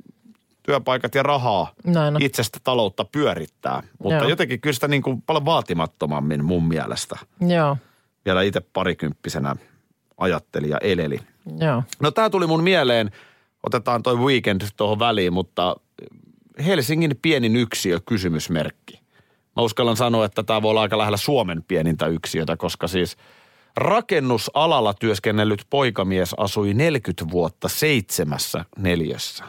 työpaikat 0.63 1.15
ja 1.15 1.23
rahaa 1.23 1.73
Näin 1.85 2.17
on. 2.17 2.23
itsestä 2.23 2.59
taloutta 2.65 3.05
pyörittää. 3.05 3.83
Mutta 3.99 4.15
Joo. 4.19 4.29
jotenkin 4.29 4.61
kyllä 4.61 4.75
sitä 4.75 4.89
niin 4.89 5.03
kuin 5.03 5.23
paljon 5.23 5.45
vaatimattomammin 5.45 6.45
mun 6.45 6.69
mielestä. 6.69 7.19
Joo, 7.41 7.77
Vielä 8.25 8.43
itse 8.43 8.61
parikymppisenä 8.61 9.57
ajatteli 10.19 10.69
ja 10.71 10.79
eleli. 10.79 11.21
joo. 11.59 11.83
No 12.01 12.11
tämä 12.11 12.31
tuli 12.31 12.47
mun 12.47 12.63
mieleen, 12.63 13.11
otetaan 13.63 14.03
toi 14.03 14.17
weekend 14.17 14.63
tuohon 14.77 14.99
väliin, 14.99 15.33
mutta 15.33 15.77
Helsingin 16.67 17.19
pienin 17.23 17.57
yksiö 17.57 18.01
kysymysmerkki. 18.07 19.01
Mä 19.57 19.63
uskallan 19.63 19.97
sanoa, 19.97 20.25
että 20.25 20.43
tämä 20.43 20.63
voi 20.63 20.71
olla 20.71 20.83
aika 20.83 20.99
lähellä 20.99 21.17
Suomen 21.17 21.63
pienintä 21.69 22.07
yksiötä, 22.07 22.57
koska 22.57 22.89
siis 22.89 23.17
rakennusalalla 23.77 24.95
työskennellyt 24.95 25.67
poikamies 25.71 26.35
asui 26.37 26.75
40 26.75 27.25
vuotta 27.31 27.69
seitsemässä 27.69 28.65
neljössä. 28.79 29.45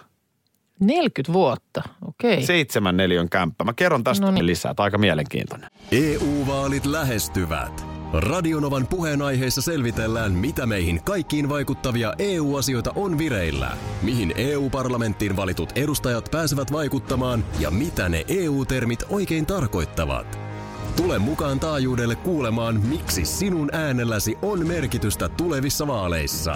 40 0.88 1.34
vuotta, 1.34 1.82
okei. 2.08 2.44
Seitsemän 2.44 2.98
neliön 2.98 3.30
kämppä. 3.30 3.64
Mä 3.64 3.74
kerron 3.74 4.04
tästä 4.04 4.26
No 4.26 4.32
niin. 4.32 4.46
lisää. 4.46 4.74
Tämä 4.74 4.84
on 4.84 4.86
aika 4.86 4.98
mielenkiintoinen. 4.98 5.70
EU-vaalit 5.92 6.86
lähestyvät. 6.86 7.86
Radionovan 8.14 8.88
puheenaiheessa 8.88 9.62
selvitellään, 9.62 10.32
mitä 10.32 10.66
meihin 10.66 11.04
kaikkiin 11.04 11.50
vaikuttavia 11.50 12.14
EU-asioita 12.20 12.92
on 12.96 13.18
vireillä, 13.18 13.72
mihin 14.02 14.34
EU-parlamenttiin 14.38 15.36
valitut 15.36 15.70
edustajat 15.76 16.32
pääsevät 16.32 16.72
vaikuttamaan 16.72 17.44
ja 17.60 17.72
mitä 17.72 18.10
ne 18.10 18.26
EU-termit 18.28 19.04
oikein 19.10 19.46
tarkoittavat. 19.46 20.40
Tule 20.96 21.20
mukaan 21.20 21.60
taajuudelle 21.60 22.16
kuulemaan, 22.16 22.82
miksi 22.88 23.26
sinun 23.26 23.76
äänelläsi 23.76 24.38
on 24.42 24.68
merkitystä 24.68 25.30
tulevissa 25.30 25.88
vaaleissa. 25.88 26.56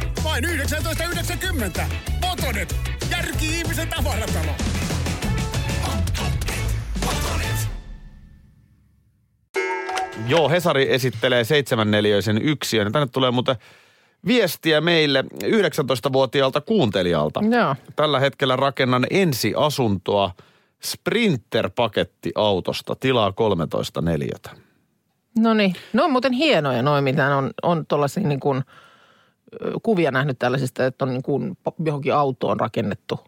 Vain 0.23 0.45
19,90. 0.45 1.81
Motonet. 2.21 2.75
Järki 3.11 3.45
ihmisen 3.45 3.87
tavaratalo. 3.87 4.51
Joo, 10.27 10.49
Hesari 10.49 10.93
esittelee 10.93 11.43
seitsemänneliöisen 11.43 12.41
yksiön. 12.41 12.87
Ja 12.87 12.91
Tänne 12.91 13.07
tulee 13.07 13.31
muuten 13.31 13.55
viestiä 14.27 14.81
meille 14.81 15.25
19-vuotiaalta 15.43 16.61
kuuntelijalta. 16.61 17.39
Joo. 17.51 17.75
Tällä 17.95 18.19
hetkellä 18.19 18.55
rakennan 18.55 19.07
ensiasuntoa 19.09 20.31
Sprinter-pakettiautosta, 20.83 22.95
tilaa 22.99 23.31
13 23.31 24.01
neliötä. 24.01 24.49
No 25.39 25.53
niin, 25.53 25.75
ne 25.93 26.03
on 26.03 26.11
muuten 26.11 26.33
hienoja 26.33 26.81
noin, 26.81 27.03
mitä 27.03 27.35
on, 27.35 27.51
on 27.63 27.85
tuollaisia 27.85 28.23
niin 28.23 28.39
kuin, 28.39 28.63
kuvia 29.83 30.11
nähnyt 30.11 30.39
tällaisista, 30.39 30.85
että 30.85 31.05
on 31.05 31.09
niin 31.09 31.23
kuin 31.23 31.57
johonkin 31.85 32.13
autoon 32.13 32.59
rakennettu. 32.59 33.19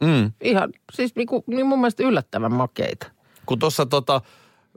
Mm. 0.00 0.32
Ihan, 0.40 0.72
siis 0.92 1.16
niin, 1.16 1.26
kuin, 1.26 1.44
niin 1.46 1.66
mun 1.66 1.78
mielestä 1.80 2.02
yllättävän 2.02 2.52
makeita. 2.52 3.06
Kun 3.46 3.58
tuossa 3.58 3.86
tota, 3.86 4.20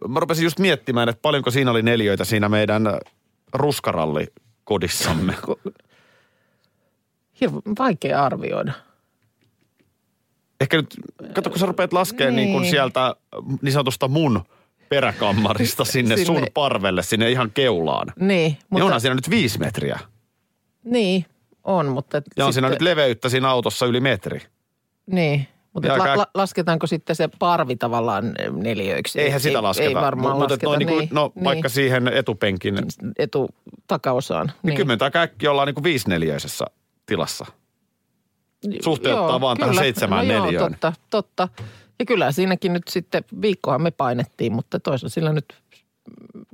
mä 0.07 0.19
rupesin 0.19 0.43
just 0.43 0.59
miettimään, 0.59 1.09
että 1.09 1.21
paljonko 1.21 1.51
siinä 1.51 1.71
oli 1.71 1.81
neliöitä 1.81 2.25
siinä 2.25 2.49
meidän 2.49 2.83
ruskarallikodissamme. 3.53 5.35
Hirveän 7.41 7.61
vaikea 7.79 8.23
arvioida. 8.23 8.73
Ehkä 10.61 10.77
nyt, 10.77 10.95
kato 11.33 11.49
kun 11.49 11.59
sä 11.59 11.65
rupeat 11.65 11.93
laskemaan 11.93 12.35
niin. 12.35 12.49
Niin 12.49 12.61
Niin. 12.61 12.71
sieltä 12.71 13.15
niin 13.61 13.71
sanotusta 13.73 14.07
mun 14.07 14.43
peräkammarista 14.89 15.85
sinne, 15.95 16.17
Sinne. 16.17 16.25
sun 16.39 16.47
parvelle, 16.53 17.03
sinne 17.03 17.31
ihan 17.31 17.51
keulaan. 17.53 18.07
Niin, 18.15 18.27
Niin 18.27 18.57
mutta, 18.69 18.85
onhan 18.85 19.01
siinä 19.01 19.15
nyt 19.15 19.29
viisi 19.29 19.59
metriä. 19.59 19.99
Niin 20.91 21.25
on, 21.63 21.87
mutta... 21.87 22.21
Ja 22.37 22.45
on 22.45 22.53
siinä 22.53 22.69
nyt 22.69 22.81
leveyttä 22.81 23.29
siinä 23.29 23.49
autossa 23.49 23.85
yli 23.85 23.99
metri. 23.99 24.41
Niin, 25.05 25.47
mutta 25.73 25.97
la, 25.97 26.03
aika- 26.03 26.17
la, 26.17 26.27
lasketaanko 26.33 26.87
sitten 26.87 27.15
se 27.15 27.29
parvi 27.39 27.75
tavallaan 27.75 28.33
neliöiksi? 28.51 29.21
Eihän 29.21 29.39
sitä 29.39 29.57
ei, 29.57 29.61
lasketa. 29.61 29.89
Ei 29.89 29.95
varmaan 29.95 30.37
Mutta 30.37 30.53
lasketa, 30.53 30.69
noin 30.69 30.79
niin, 30.79 30.97
niin, 30.97 31.09
no 31.11 31.31
niin, 31.35 31.43
vaikka 31.45 31.69
siihen 31.69 32.07
etupenkin, 32.07 32.75
niin 32.75 32.85
etu 33.19 33.49
takaosaan. 33.87 34.51
niin. 34.63 34.77
kymmentä 34.77 35.11
käkki 35.11 35.47
ollaan 35.47 35.65
niin 35.65 35.75
kuin 35.75 35.83
viisineliöisessä 35.83 36.65
tilassa. 37.05 37.45
suhteuttaa 38.83 39.41
vaan 39.41 39.57
tähän 39.57 39.75
seitsemään 39.75 40.27
no 40.27 40.33
joo, 40.33 40.45
neliöön. 40.45 40.71
totta, 40.71 40.93
totta. 41.09 41.47
Ja 41.99 42.05
kyllä 42.05 42.31
siinäkin 42.31 42.73
nyt 42.73 42.87
sitten, 42.89 43.23
viikkohan 43.41 43.81
me 43.81 43.91
painettiin, 43.91 44.53
mutta 44.53 44.79
toisaalta 44.79 45.13
sillä 45.13 45.33
nyt, 45.33 45.45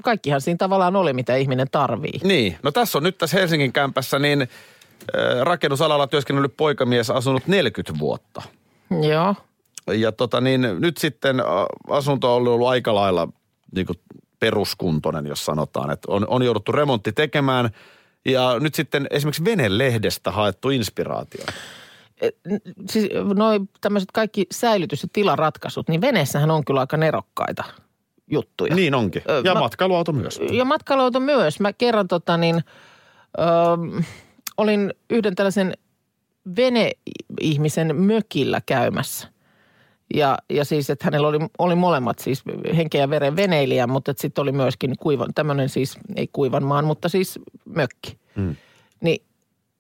kaikkihan 0.02 0.42
siinä 0.42 0.58
tavallaan 0.58 0.96
oli, 0.96 1.14
mitä 1.14 1.36
ihminen 1.36 1.68
tarvii. 1.72 2.20
Niin, 2.24 2.58
no 2.64 2.72
tässä 2.72 2.98
on 2.98 3.04
nyt 3.04 3.18
tässä 3.18 3.38
Helsingin 3.38 3.74
kämpässä 3.74 4.20
niin 4.20 4.42
äh, 4.42 4.48
rakennusalalla 5.42 6.08
työskennellyt 6.08 6.58
poikamies 6.58 7.10
asunut 7.10 7.48
40 7.48 8.00
vuotta. 8.00 8.42
Joo, 9.10 9.36
Ja 9.98 10.12
tota 10.12 10.42
niin, 10.42 10.62
nyt 10.80 10.98
sitten 10.98 11.36
asunto 11.90 12.36
on 12.36 12.48
ollut 12.48 12.68
aika 12.68 12.96
lailla 12.96 13.28
niin 13.76 13.86
kuin 13.86 14.00
peruskuntoinen, 14.40 15.26
jos 15.26 15.46
sanotaan, 15.46 15.92
että 15.92 16.12
on, 16.12 16.28
on 16.28 16.44
jouduttu 16.44 16.72
remontti 16.72 17.12
tekemään. 17.12 17.70
Ja 18.26 18.60
nyt 18.60 18.76
sitten 18.76 19.08
esimerkiksi 19.12 19.46
Venelehdestä 19.46 20.32
haettu 20.32 20.70
inspiraatio. 20.70 21.46
siis 22.90 23.10
noi 23.34 23.60
tämmöiset 23.82 24.12
kaikki 24.14 24.46
säilytys- 24.52 25.04
ja 25.04 25.10
tilaratkaisut, 25.14 25.88
niin 25.90 26.02
veneessähän 26.02 26.52
on 26.52 26.66
kyllä 26.66 26.80
aika 26.80 26.98
nerokkaita 26.98 27.64
juttuja. 28.32 28.76
Niin 28.76 28.96
onkin. 28.96 29.22
Ja 29.44 29.54
mä- 29.54 29.60
matkailuauto 29.60 30.12
myös. 30.12 30.40
Ja 30.52 30.66
matkailuauto 30.66 31.20
myös. 31.20 31.60
Mä 31.60 31.74
kerran 31.74 32.08
tota 32.08 32.38
niin, 32.38 32.56
ö, 33.40 33.44
olin 34.58 34.94
yhden 35.10 35.36
tällaisen 35.36 35.74
vene-ihmisen 36.56 37.96
mökillä 37.96 38.62
käymässä. 38.66 39.28
Ja, 40.14 40.38
ja 40.50 40.66
siis, 40.66 40.90
että 40.90 41.06
hänellä 41.06 41.28
oli, 41.28 41.40
oli 41.58 41.76
molemmat 41.76 42.20
siis 42.20 42.44
henkeä 42.76 43.02
ja 43.02 43.10
veren 43.10 43.36
veneilijä, 43.36 43.88
mutta 43.88 44.14
sitten 44.18 44.42
oli 44.42 44.52
myöskin 44.52 44.94
kuivan, 45.00 45.34
tämmöinen 45.36 45.70
siis, 45.70 45.98
ei 46.16 46.30
kuivan 46.34 46.64
maan, 46.64 46.86
mutta 46.86 47.10
siis 47.10 47.40
mökki. 47.66 48.18
Mm. 48.36 48.56
Niin 49.02 49.24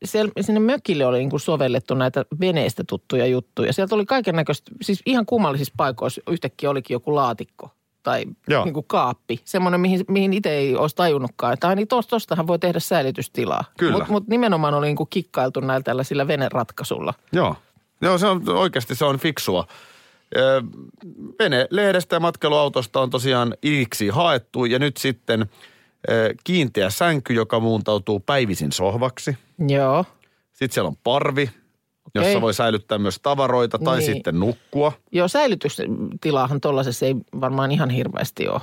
siellä, 0.05 0.31
sinne 0.41 0.59
mökille 0.59 1.05
oli 1.05 1.17
niin 1.17 1.29
kuin 1.29 1.39
sovellettu 1.39 1.95
näitä 1.95 2.25
veneistä 2.39 2.83
tuttuja 2.87 3.25
juttuja. 3.25 3.73
Sieltä 3.73 3.95
oli 3.95 4.05
kaiken 4.05 4.35
näköistä, 4.35 4.71
siis 4.81 5.01
ihan 5.05 5.25
kummallisissa 5.25 5.73
paikoissa 5.77 6.21
yhtäkkiä 6.29 6.69
olikin 6.69 6.95
joku 6.95 7.15
laatikko 7.15 7.69
tai 8.03 8.25
Joo. 8.47 8.63
niin 8.65 8.73
kuin 8.73 8.85
kaappi. 8.87 9.41
Semmoinen, 9.45 9.81
mihin, 9.81 10.05
mihin 10.07 10.33
itse 10.33 10.49
ei 10.49 10.75
olisi 10.75 10.95
tajunnutkaan, 10.95 11.53
että 11.53 11.75
niin 11.75 11.87
tosta, 11.87 12.09
tostahan 12.09 12.47
voi 12.47 12.59
tehdä 12.59 12.79
säilytystilaa. 12.79 13.63
Kyllä. 13.77 13.97
Mutta 13.97 14.11
mut 14.11 14.27
nimenomaan 14.27 14.73
oli 14.73 14.85
niin 14.85 14.95
kuin 14.95 15.09
kikkailtu 15.09 15.59
näillä 15.59 15.83
tällaisilla 15.83 16.27
veneratkaisulla. 16.27 17.13
Joo. 17.33 17.55
Joo, 18.01 18.17
se 18.17 18.27
on 18.27 18.49
oikeasti 18.49 18.95
se 18.95 19.05
on 19.05 19.19
fiksua. 19.19 19.67
Ö, 20.37 20.63
Vene 21.39 21.67
lehdestä 21.69 22.15
ja 22.15 22.19
matkailuautosta 22.19 23.01
on 23.01 23.09
tosiaan 23.09 23.53
iliksi 23.61 24.09
haettu 24.09 24.65
ja 24.65 24.79
nyt 24.79 24.97
sitten 24.97 25.49
kiinteä 26.43 26.89
sänky, 26.89 27.33
joka 27.33 27.59
muuntautuu 27.59 28.19
päivisin 28.19 28.71
sohvaksi. 28.71 29.37
Joo. 29.67 30.05
Sitten 30.53 30.73
siellä 30.73 30.87
on 30.87 30.97
parvi, 31.03 31.49
Okei. 32.17 32.29
jossa 32.31 32.41
voi 32.41 32.53
säilyttää 32.53 32.97
myös 32.97 33.19
tavaroita 33.21 33.79
tai 33.79 33.97
Niin. 33.97 34.13
sitten 34.13 34.39
nukkua. 34.39 34.91
Joo, 35.11 35.27
säilytystilaahan 35.27 36.61
tuollaisessa 36.61 37.05
ei 37.05 37.15
varmaan 37.41 37.71
ihan 37.71 37.89
hirveästi 37.89 38.47
ole. 38.47 38.61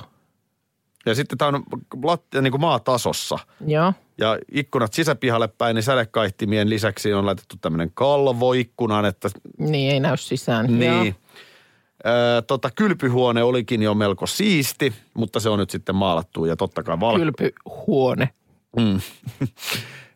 Ja 1.05 1.15
sitten 1.15 1.37
tämä 1.37 1.47
on 1.57 1.63
lattia 2.03 2.41
niin 2.41 2.51
kuin 2.51 2.61
maatasossa. 2.61 3.39
Joo. 3.67 3.93
Ja 4.17 4.37
ikkunat 4.51 4.93
sisäpihalle 4.93 5.47
päin, 5.47 5.75
niin 5.75 5.83
sädekaihtimien 5.83 6.69
lisäksi 6.69 7.13
on 7.13 7.25
laitettu 7.25 7.55
tämmöinen 7.61 7.91
kalvo 7.93 8.53
ikkunaan, 8.53 9.05
että 9.05 9.29
Niin, 9.57 9.91
ei 9.91 9.99
näy 9.99 10.17
sisään. 10.17 10.65
Niin. 10.79 10.81
Joo. 11.05 11.13
Ö, 12.05 12.41
tota, 12.41 12.69
kylpyhuone 12.75 13.43
olikin 13.43 13.81
jo 13.81 13.93
melko 13.93 14.27
siisti, 14.27 14.93
mutta 15.13 15.39
se 15.39 15.49
on 15.49 15.59
nyt 15.59 15.69
sitten 15.69 15.95
maalattu 15.95 16.45
ja 16.45 16.55
totta 16.55 16.83
kai 16.83 16.99
val- 16.99 17.17
Kylpyhuone. 17.19 18.29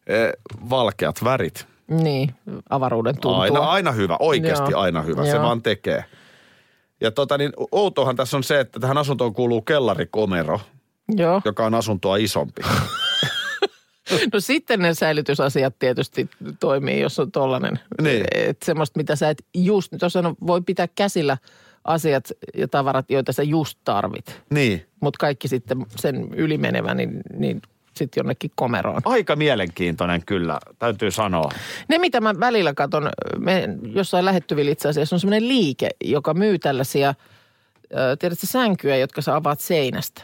ö, 0.09 0.31
valkeat 0.69 1.23
värit. 1.23 1.67
Niin, 1.87 2.35
avaruuden 2.69 3.15
tuntua. 3.21 3.41
Aina, 3.41 3.59
aina 3.59 3.91
hyvä, 3.91 4.17
oikeasti 4.19 4.71
Joo. 4.71 4.81
aina 4.81 5.01
hyvä, 5.01 5.25
se 5.25 5.31
Joo. 5.31 5.43
vaan 5.43 5.61
tekee. 5.61 6.05
Ja 7.01 7.11
tota 7.11 7.37
niin, 7.37 7.51
outohan 7.71 8.15
tässä 8.15 8.37
on 8.37 8.43
se, 8.43 8.59
että 8.59 8.79
tähän 8.79 8.97
asuntoon 8.97 9.33
kuuluu 9.33 9.61
kellarikomero, 9.61 10.59
Joo. 11.09 11.41
joka 11.45 11.65
on 11.65 11.73
asuntoa 11.73 12.15
isompi. 12.15 12.61
No 14.33 14.39
sitten 14.39 14.79
ne 14.79 14.93
säilytysasiat 14.93 15.79
tietysti 15.79 16.29
toimii, 16.59 16.99
jos 16.99 17.19
on 17.19 17.31
tollainen. 17.31 17.79
Niin. 18.01 18.25
Että 18.35 18.65
semmoista, 18.65 18.97
mitä 18.97 19.15
sä 19.15 19.29
et 19.29 19.45
just, 19.53 19.93
tuossa 19.99 20.35
voi 20.47 20.61
pitää 20.61 20.87
käsillä 20.95 21.37
asiat 21.83 22.31
ja 22.57 22.67
tavarat, 22.67 23.11
joita 23.11 23.33
sä 23.33 23.43
just 23.43 23.79
tarvit. 23.83 24.41
niin. 24.49 24.85
Mutta 25.01 25.17
kaikki 25.19 25.47
sitten 25.47 25.85
sen 25.99 26.33
ylimenevä, 26.33 26.93
niin, 26.93 27.21
niin 27.33 27.61
sitten 27.97 28.21
jonnekin 28.21 28.51
komeroon. 28.55 29.01
Aika 29.05 29.35
mielenkiintoinen 29.35 30.21
kyllä, 30.25 30.59
täytyy 30.79 31.11
sanoa. 31.11 31.51
Ne, 31.87 31.97
mitä 31.97 32.21
mä 32.21 32.33
välillä 32.39 32.73
katson, 32.73 33.09
me 33.39 33.69
jossain 33.93 34.25
lähettyvillä 34.25 34.71
itse 34.71 34.89
asiassa 34.89 35.15
on 35.15 35.19
semmoinen 35.19 35.47
liike, 35.47 35.89
joka 36.03 36.33
myy 36.33 36.59
tällaisia, 36.59 37.13
tiedätkö, 38.19 38.47
sänkyjä, 38.47 38.97
jotka 38.97 39.21
sä 39.21 39.35
avaat 39.35 39.59
seinästä. 39.59 40.21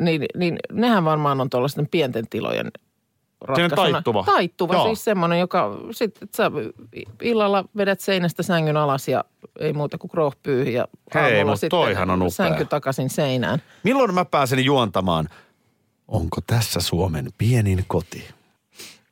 Niin, 0.00 0.26
niin 0.36 0.58
nehän 0.72 1.04
varmaan 1.04 1.40
on 1.40 1.50
tuollaisten 1.50 1.88
pienten 1.88 2.28
tilojen 2.28 2.70
ratkaisuna. 3.40 3.92
taittuva. 3.92 4.24
Taittuva, 4.24 4.74
Joo. 4.74 4.84
siis 4.86 5.04
semmoinen, 5.04 5.38
joka 5.40 5.76
sitten 5.90 6.28
sä 6.36 6.50
illalla 7.22 7.64
vedät 7.76 8.00
seinästä 8.00 8.42
sängyn 8.42 8.76
alas 8.76 9.08
ja 9.08 9.24
ei 9.60 9.72
muuta 9.72 9.98
kuin 9.98 10.10
krohpyyhi 10.10 10.72
ja 10.72 10.88
Hei, 11.14 11.22
aamulla 11.22 11.52
mut 11.62 11.70
toihan 11.70 12.10
on 12.10 12.22
upea. 12.22 12.30
sänky 12.30 12.64
takaisin 12.64 13.10
seinään. 13.10 13.62
Milloin 13.82 14.14
mä 14.14 14.24
pääsen 14.24 14.64
juontamaan? 14.64 15.28
Onko 16.08 16.40
tässä 16.46 16.80
Suomen 16.80 17.28
pienin 17.38 17.84
koti? 17.88 18.28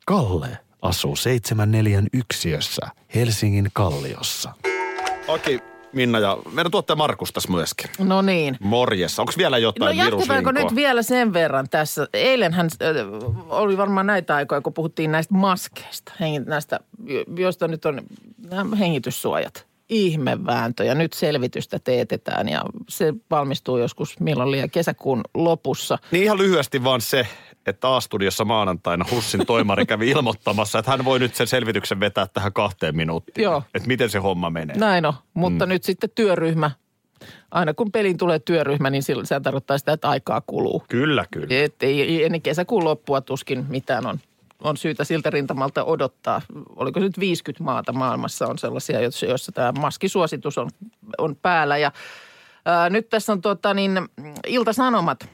Kalle 0.05 0.57
asuu 0.81 1.15
seitsemän 1.15 1.71
neljän 1.71 2.07
yksiössä 2.13 2.87
Helsingin 3.15 3.67
Kalliossa. 3.73 4.53
Aki, 5.27 5.59
Minna 5.93 6.19
ja 6.19 6.37
meidän 6.51 6.71
tuottaja 6.71 6.95
Markus 6.95 7.33
tässä 7.33 7.51
myöskin. 7.51 7.89
No 7.99 8.21
niin. 8.21 8.57
Morjes. 8.59 9.19
Onko 9.19 9.33
vielä 9.37 9.55
No 9.55 9.61
jotain 9.61 9.97
jatketaanko 9.97 10.25
viruslinkoa? 10.25 10.53
nyt 10.63 10.75
vielä 10.75 11.01
sen 11.03 11.33
verran 11.33 11.69
tässä? 11.69 12.07
Eilenhän 12.13 12.69
äh, 12.81 12.95
oli 13.49 13.77
varmaan 13.77 14.07
näitä 14.07 14.35
aikoja, 14.35 14.61
kun 14.61 14.73
puhuttiin 14.73 15.11
näistä 15.11 15.33
maskeista, 15.33 16.13
näistä, 16.45 16.79
jo- 17.05 17.23
joista 17.37 17.67
nyt 17.67 17.85
on 17.85 18.01
nämä 18.49 18.75
hengityssuojat. 18.75 19.66
Ihmevääntö 19.89 20.83
ja 20.83 20.95
nyt 20.95 21.13
selvitystä 21.13 21.79
teetetään 21.79 22.49
ja 22.49 22.61
se 22.89 23.13
valmistuu 23.31 23.77
joskus 23.77 24.19
milloin 24.19 24.51
liian 24.51 24.69
kesäkuun 24.69 25.21
lopussa. 25.33 25.97
Niin 26.11 26.23
ihan 26.23 26.37
lyhyesti 26.37 26.83
vaan 26.83 27.01
se, 27.01 27.27
että 27.65 27.95
A-studiossa 27.95 28.45
maanantaina 28.45 29.05
Hussin 29.11 29.45
toimari 29.45 29.85
kävi 29.85 30.09
ilmoittamassa, 30.15 30.79
että 30.79 30.91
hän 30.91 31.05
voi 31.05 31.19
nyt 31.19 31.35
sen 31.35 31.47
selvityksen 31.47 31.99
vetää 31.99 32.27
tähän 32.27 32.53
kahteen 32.53 32.95
minuuttiin. 32.95 33.43
Joo. 33.43 33.63
Että 33.73 33.87
miten 33.87 34.09
se 34.09 34.19
homma 34.19 34.49
menee. 34.49 34.77
Näin 34.77 35.05
on, 35.05 35.13
mutta 35.33 35.65
mm. 35.65 35.69
nyt 35.69 35.83
sitten 35.83 36.09
työryhmä. 36.15 36.71
Aina 37.51 37.73
kun 37.73 37.91
peliin 37.91 38.17
tulee 38.17 38.39
työryhmä, 38.39 38.89
niin 38.89 39.03
silloin 39.03 39.27
se 39.27 39.39
tarkoittaa 39.39 39.77
sitä, 39.77 39.93
että 39.93 40.09
aikaa 40.09 40.41
kuluu. 40.41 40.83
Kyllä, 40.89 41.25
kyllä. 41.31 41.47
Et 41.49 41.83
ei, 41.83 42.23
ennen 42.25 42.41
kesäkuun 42.41 42.83
loppua 42.83 43.21
tuskin 43.21 43.65
mitään 43.69 44.05
on, 44.05 44.19
on 44.63 44.77
syytä 44.77 45.03
siltä 45.03 45.29
rintamalta 45.29 45.83
odottaa. 45.83 46.41
Oliko 46.75 46.99
nyt 46.99 47.19
50 47.19 47.63
maata 47.63 47.93
maailmassa 47.93 48.47
on 48.47 48.57
sellaisia, 48.57 49.01
joissa, 49.01 49.51
tämä 49.51 49.71
maskisuositus 49.71 50.57
on, 50.57 50.69
on 51.17 51.35
päällä. 51.35 51.77
Ja 51.77 51.91
ää, 52.65 52.89
nyt 52.89 53.09
tässä 53.09 53.33
on 53.33 53.41
tuota, 53.41 53.73
niin, 53.73 53.99
Ilta-Sanomat 54.47 55.29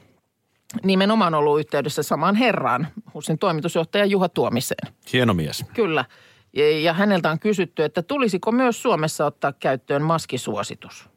nimenomaan 0.82 1.34
ollut 1.34 1.58
yhteydessä 1.58 2.02
samaan 2.02 2.36
herraan, 2.36 2.88
HUSin 3.14 3.38
toimitusjohtaja 3.38 4.04
Juha 4.04 4.28
Tuomiseen. 4.28 4.94
Hieno 5.12 5.34
mies. 5.34 5.64
Kyllä. 5.74 6.04
Ja, 6.52 6.80
ja 6.80 6.92
häneltä 6.92 7.30
on 7.30 7.38
kysytty, 7.38 7.84
että 7.84 8.02
tulisiko 8.02 8.52
myös 8.52 8.82
Suomessa 8.82 9.26
ottaa 9.26 9.52
käyttöön 9.52 10.02
maskisuositus. 10.02 11.08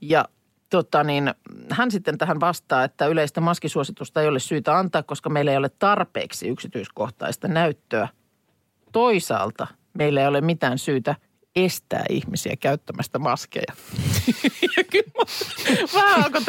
Ja 0.00 0.24
tota 0.70 1.04
niin, 1.04 1.34
hän 1.70 1.90
sitten 1.90 2.18
tähän 2.18 2.40
vastaa, 2.40 2.84
että 2.84 3.06
yleistä 3.06 3.40
maskisuositusta 3.40 4.22
ei 4.22 4.28
ole 4.28 4.38
syytä 4.38 4.78
antaa, 4.78 5.02
koska 5.02 5.30
meillä 5.30 5.50
ei 5.50 5.56
ole 5.56 5.68
tarpeeksi 5.68 6.48
yksityiskohtaista 6.48 7.48
näyttöä. 7.48 8.08
Toisaalta 8.92 9.66
meillä 9.94 10.20
ei 10.20 10.26
ole 10.26 10.40
mitään 10.40 10.78
syytä 10.78 11.14
estää 11.56 12.04
ihmisiä 12.10 12.56
käyttämästä 12.60 13.18
maskeja. 13.18 13.72
ja 14.76 14.84
kyllä 14.84 15.12
vähän 15.94 16.24
alkoi 16.24 16.42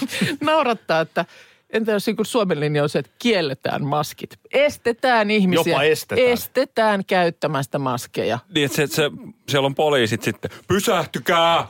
naurattaa, 0.40 1.00
että 1.00 1.24
entä 1.72 1.92
jos 1.92 2.08
joku 2.08 2.24
Suomen 2.24 2.60
linja 2.60 2.82
on 2.82 2.88
se, 2.88 2.98
että 2.98 3.12
kielletään 3.18 3.84
maskit. 3.84 4.38
Estetään 4.52 5.30
ihmisiä. 5.30 5.72
Jopa 5.72 5.82
estetään. 5.82 6.28
Estetään 6.28 7.04
käyttämästä 7.04 7.78
maskeja. 7.78 8.38
Niin, 8.54 8.64
että 8.64 8.76
se, 8.76 8.86
se, 8.86 9.10
siellä 9.48 9.66
on 9.66 9.74
poliisit 9.74 10.22
sitten, 10.22 10.50
pysähtykää, 10.68 11.64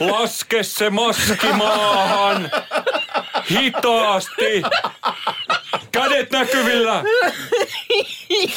laske 0.00 0.62
se 0.62 0.90
maski 0.90 1.52
maahan, 1.56 2.50
hitaasti, 3.50 4.62
kädet 5.92 6.30
näkyvillä, 6.30 7.04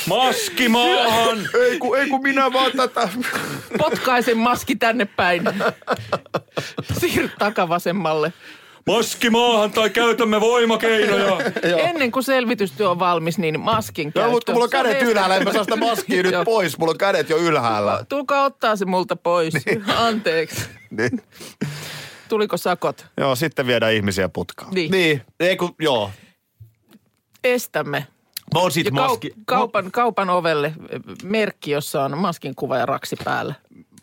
maski 0.08 0.70
maahan. 0.70 1.50
Ei 1.70 1.80
kun, 1.80 1.98
ei 2.00 2.10
kun 2.10 2.22
minä 2.22 2.54
vaan 2.54 2.72
tätä. 2.72 3.10
Potkaisen 3.78 4.38
maski 4.38 4.76
tänne 4.76 5.06
päin. 5.06 5.44
Siirry 7.00 7.30
takavasemmalle. 7.40 8.34
Maski 8.90 9.30
maahan 9.30 9.72
tai 9.72 9.90
käytämme 9.90 10.42
voimakeinoja. 10.42 11.38
Ennen 11.90 12.12
kuin 12.12 12.24
selvitystyö 12.24 12.90
on 12.90 13.00
valmis, 13.00 13.38
niin 13.38 13.60
maskin 13.60 14.04
käyttö. 14.14 14.20
Joo, 14.20 14.32
mutta 14.32 14.52
mulla 14.52 14.64
on 14.64 14.70
kädet 14.70 15.02
ylhäällä, 15.02 15.36
en 15.36 15.44
mä 15.44 15.54
saa 15.54 15.64
sitä 15.64 15.76
maskia 15.76 16.24
nyt 16.24 16.36
pois. 16.46 16.78
Mulla 16.78 16.92
on 16.92 16.98
kädet 16.98 17.30
jo 17.30 17.38
ylhäällä. 17.38 18.06
Tulkaa 18.10 18.44
ottaa 18.46 18.76
se 18.76 18.86
multa 18.86 19.16
pois. 19.16 19.54
Anteeksi. 19.96 20.62
Niin. 20.90 21.22
Tuliko 22.30 22.58
sakot? 22.58 23.06
Joo, 23.18 23.36
sitten 23.36 23.68
viedään 23.68 23.94
ihmisiä 23.94 24.30
putkaan. 24.30 24.74
Niin. 24.74 24.92
niin. 24.92 25.22
Ei 25.40 25.58
kun, 25.58 25.76
joo. 25.80 26.12
Estämme. 27.44 28.08
Mä 28.54 28.60
oon 28.60 28.72
sit 28.72 28.86
Ja 28.86 28.92
maski. 28.92 29.30
kau- 29.30 29.42
kaupan, 29.46 29.92
kaupan 29.92 30.30
ovelle 30.30 30.74
merkki, 31.24 31.72
jossa 31.72 32.04
on 32.04 32.18
maskin 32.18 32.56
kuva 32.56 32.78
ja 32.78 32.86
raksi 32.86 33.16
päällä. 33.24 33.54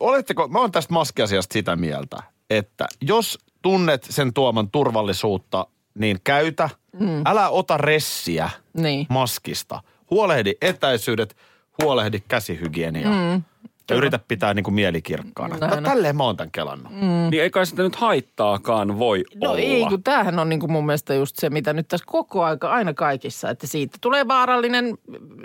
Oletteko, 0.01 0.49
mä 0.49 0.59
oon 0.59 0.73
tästä 0.73 0.92
maskiasiasta 0.92 1.53
sitä 1.53 1.77
mieltä, 1.77 2.16
että 2.51 2.88
jos 3.01 3.38
tunnet 3.62 4.07
sen 4.11 4.33
tuoman 4.33 4.70
turvallisuutta, 4.70 5.66
niin 5.94 6.18
käytä. 6.25 6.70
Mm. 7.01 7.22
Älä 7.27 7.48
ota 7.48 7.77
ressiä 7.77 8.51
Niin. 8.75 9.07
maskista. 9.11 9.83
Huolehdi 10.11 10.53
etäisyydet, 10.62 11.37
huolehdi 11.83 12.20
käsihygieniaa. 12.29 13.12
Mm. 13.37 13.42
Ja 13.90 13.96
yritä 13.96 14.18
pitää 14.29 14.55
niin 14.55 14.64
kuin 14.64 14.75
mielikirkkaana. 14.75 15.57
No, 15.57 15.81
tälleen 15.83 16.16
mä 16.16 16.25
oon 16.25 16.37
tämän 16.37 16.51
kelannut. 16.51 16.92
Mm. 16.92 17.31
Niin 17.31 17.42
ei 17.42 17.51
kai 17.51 17.66
sitä 17.66 17.83
nyt 17.83 17.96
haittaakaan 17.96 18.98
voi 18.98 19.25
No 19.35 19.51
olla. 19.51 19.61
ei, 19.61 19.87
kun 19.88 20.03
tämähän 20.03 20.38
on 20.38 20.48
niin 20.48 20.61
kuin 20.61 20.72
mun 20.72 20.87
mielestä 20.87 21.14
just 21.14 21.37
se, 21.38 21.51
mitä 21.51 21.72
nyt 21.72 21.88
tässä 21.88 22.07
koko 22.09 22.44
aika, 22.44 22.70
aina 22.70 22.94
kaikissa, 22.94 23.51
että 23.51 23.66
siitä 23.66 23.98
tulee 24.01 24.29
vaarallinen 24.29 24.98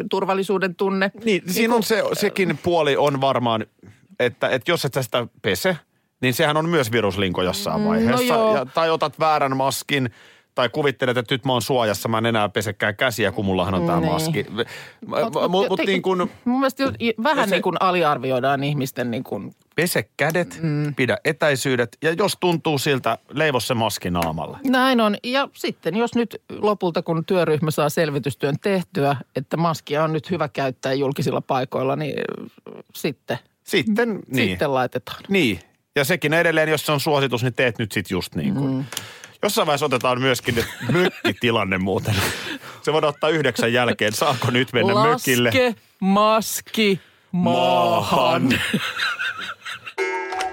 turvallisuuden 0.10 0.76
tunne. 0.76 1.12
Niin, 1.26 1.42
siinä 1.48 1.76
on 1.76 1.84
se, 1.84 2.04
sekin 2.14 2.60
puoli 2.64 2.98
on 2.98 3.22
varmaan 3.22 3.66
että, 4.20 4.50
että 4.50 4.72
jos 4.72 4.86
et 4.86 4.94
sä 4.94 5.02
sitä 5.04 5.28
pese, 5.42 5.78
niin 6.22 6.34
sehän 6.34 6.58
on 6.58 6.70
myös 6.70 6.92
viruslinko 6.92 7.42
jossain 7.42 7.86
vaiheessa. 7.86 8.22
Mm, 8.24 8.28
joo. 8.28 8.56
ja, 8.56 8.66
tai 8.66 8.90
otat 8.90 9.20
väärän 9.20 9.58
maskin, 9.58 10.10
tai 10.56 10.70
kuvittelet, 10.70 11.18
että 11.18 11.34
nyt 11.34 11.46
mä 11.46 11.52
oon 11.52 11.62
suojassa, 11.62 12.10
mä 12.10 12.18
en 12.18 12.26
enää 12.26 12.50
pesekään 12.50 12.96
käsiä, 12.96 13.32
kun 13.32 13.46
mullahan 13.46 13.74
on 13.74 13.86
tämä 13.86 14.00
Niin. 14.00 14.12
maski. 14.12 14.46
Mut- 14.50 14.68
Mutta 15.24 15.48
mut, 15.50 15.70
mut 15.70 15.80
niin 15.86 16.02
kuin, 16.02 16.32
Mun 16.46 16.60
mielestä 16.60 16.84
jo, 16.84 16.92
vähän 17.24 17.50
se- 17.50 17.56
niin 17.56 17.62
kuin 17.64 17.76
aliarvioidaan 17.80 18.64
ihmisten 18.64 19.12
niin 19.12 19.24
kuin, 19.24 19.56
pese 19.76 20.10
kädet, 20.18 20.60
mm. 20.62 20.96
pidä 20.96 21.18
etäisyydet, 21.26 21.98
ja 22.04 22.12
jos 22.14 22.38
tuntuu 22.40 22.78
siltä, 22.78 23.18
leivo 23.34 23.60
se 23.60 23.74
maski 23.74 24.10
naamalla. 24.10 24.60
näin 24.64 25.02
on. 25.02 25.16
Ja 25.24 25.48
sitten 25.54 25.96
jos 25.96 26.16
nyt 26.16 26.42
lopulta, 26.60 27.02
kun 27.02 27.26
työryhmä 27.26 27.72
saa 27.72 27.90
selvitystyön 27.90 28.56
tehtyä, 28.62 29.16
että 29.36 29.58
maskia 29.58 30.04
on 30.04 30.14
nyt 30.14 30.32
hyvä 30.32 30.50
käyttää 30.50 30.94
julkisilla 30.94 31.42
paikoilla, 31.42 31.96
niin 31.96 32.14
sitten, 32.96 33.38
Sitten, 33.64 34.20
niin. 34.32 34.50
sitten 34.50 34.74
laitetaan. 34.74 35.24
Niin. 35.30 35.60
Ja 35.98 36.04
sekin 36.04 36.34
edelleen, 36.34 36.70
jos 36.70 36.86
se 36.86 36.92
on 36.92 37.00
suositus, 37.00 37.44
niin 37.44 37.54
teet 37.54 37.80
nyt 37.80 37.92
sit 37.92 38.12
just 38.12 38.36
niin 38.36 38.54
kuin. 38.54 38.74
Mm. 38.74 38.86
Jossain 39.44 39.66
vaiheessa 39.66 39.86
otetaan 39.86 40.22
myöskin 40.22 40.56
nyt 40.56 40.66
mökkitilanne 40.94 41.78
muuten. 41.78 42.16
Se 42.82 42.94
voidaan 42.94 43.14
ottaa 43.14 43.30
yhdeksän 43.30 43.74
jälkeen. 43.74 44.14
Saako 44.14 44.52
nyt 44.52 44.74
mennä 44.74 44.94
mökille? 44.94 45.50
Laske 45.50 45.76
maski 46.00 47.00
maahan. 47.32 48.50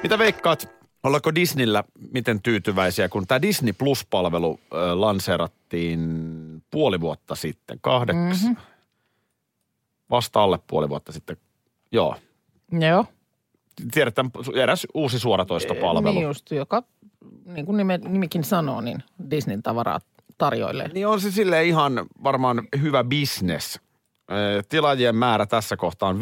Mitä 0.03 0.19
veikkaat, 0.19 0.69
ollaanko 1.03 1.35
Disneyllä 1.35 1.85
miten 2.13 2.43
tyytyväisiä, 2.43 3.09
kun 3.09 3.27
tämä 3.27 3.43
Disney 3.43 3.73
Plus-palvelu 3.73 4.61
lanseerattiin 4.95 6.01
puoli 6.71 7.01
vuotta 7.01 7.35
sitten, 7.35 7.79
kahdeks, 7.81 8.43
mm-hmm. 8.43 8.57
vasta 10.11 10.43
alle 10.43 10.59
puoli 10.67 10.89
vuotta 10.89 11.13
sitten. 11.13 11.37
Joo, 11.93 12.17
Joo. 12.81 13.07
Tiedetään, 13.93 14.31
eräs 14.55 14.87
uusi 14.95 15.19
suoratoistopalvelu. 15.19 16.15
Niin 16.15 16.27
just, 16.27 16.51
joka 16.51 16.83
niin 17.45 17.67
kuin 17.67 17.77
nime, 17.77 17.99
nimikin 17.99 18.45
sanoo, 18.45 18.81
niin 18.81 19.03
Disneyn 19.31 19.63
tavaraa 19.63 20.01
tarjoilee. 20.39 20.89
Niin 20.89 21.07
on 21.07 21.21
se 21.21 21.31
sille 21.31 21.65
ihan 21.65 22.07
varmaan 22.25 22.63
hyvä 22.81 23.05
bisnes. 23.05 23.81
Tilaajien 24.69 25.17
määrä 25.17 25.47
tässä 25.47 25.77
kohtaa 25.77 26.09
on 26.09 26.21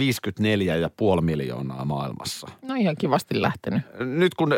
54,5 1.16 1.20
miljoonaa 1.20 1.84
maailmassa. 1.84 2.48
No 2.62 2.74
ihan 2.74 2.96
kivasti 2.98 3.42
lähtenyt. 3.42 3.82
Nyt 3.98 4.34
kun 4.34 4.54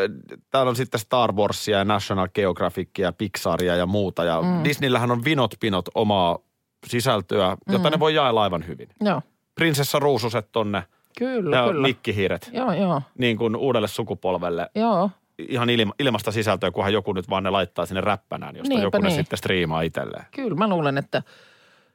täällä 0.50 0.70
on 0.70 0.76
sitten 0.76 1.00
Star 1.00 1.33
Warsia 1.33 1.78
ja 1.78 1.85
National 1.85 2.28
Geographicia 2.35 3.07
ja 3.07 3.12
Pixaria 3.12 3.76
ja 3.76 3.87
muuta. 3.87 4.24
Ja 4.24 4.42
mm. 4.42 4.64
Disneyllähän 4.64 5.11
on 5.11 5.24
vinot 5.24 5.54
pinot 5.61 5.88
omaa 5.94 6.38
sisältöä, 6.87 7.57
jota 7.68 7.88
mm. 7.88 7.92
ne 7.92 8.00
voi 8.00 8.14
jaella 8.14 8.42
aivan 8.42 8.66
hyvin. 8.66 8.88
Joo, 9.00 9.22
Prinsessa 9.54 9.98
Ruususet 9.98 10.48
tonne 10.52 10.83
kyllä, 11.18 11.66
kyllä. 11.66 11.83
mikkihiiret 11.83 12.50
Joo, 12.53 12.72
joo, 12.72 13.03
niin 13.18 13.37
kuin 13.37 13.57
uudelle 13.57 13.88
sukupolvelle. 13.88 14.70
joo. 14.74 15.11
Ihan 15.48 15.70
ilma, 15.70 15.92
ilmasta 15.98 16.33
sisältöä, 16.33 16.70
kunhan 16.70 16.92
joku 16.92 17.12
nyt 17.12 17.31
vaan 17.31 17.42
ne 17.42 17.50
laittaa 17.50 17.87
sinne 17.87 18.00
räppänään, 18.00 18.57
josta 18.57 18.68
Niinpä 18.68 18.87
joku 18.87 18.98
ne 18.98 19.09
niin. 19.09 19.16
sitten 19.16 19.38
striimaa 19.38 19.83
itselleen. 19.83 20.24
Kyllä 20.31 20.55
mä 20.57 20.68
luulen, 20.68 20.98
että 20.98 21.22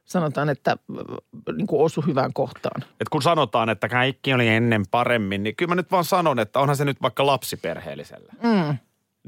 sanotaan, 0.06 0.50
että 0.50 0.72
äh, 0.72 1.56
niin 1.56 1.68
kuin 1.68 1.82
osu 1.82 2.02
hyvään 2.02 2.34
kohtaan. 2.34 2.84
Et 3.02 3.10
kun 3.10 3.22
sanotaan, 3.22 3.70
että 3.70 3.90
kaikki 3.90 4.34
oli 4.34 4.48
ennen 4.48 4.84
paremmin, 4.92 5.44
niin 5.44 5.56
kyllä 5.56 5.70
mä 5.70 5.76
nyt 5.76 5.92
vaan 5.92 6.04
sanon, 6.04 6.40
että 6.40 6.60
onhan 6.60 6.76
se 6.76 6.86
nyt 6.86 7.02
vaikka 7.02 7.26
lapsiperheellisellä. 7.26 8.34
Mm. 8.44 8.78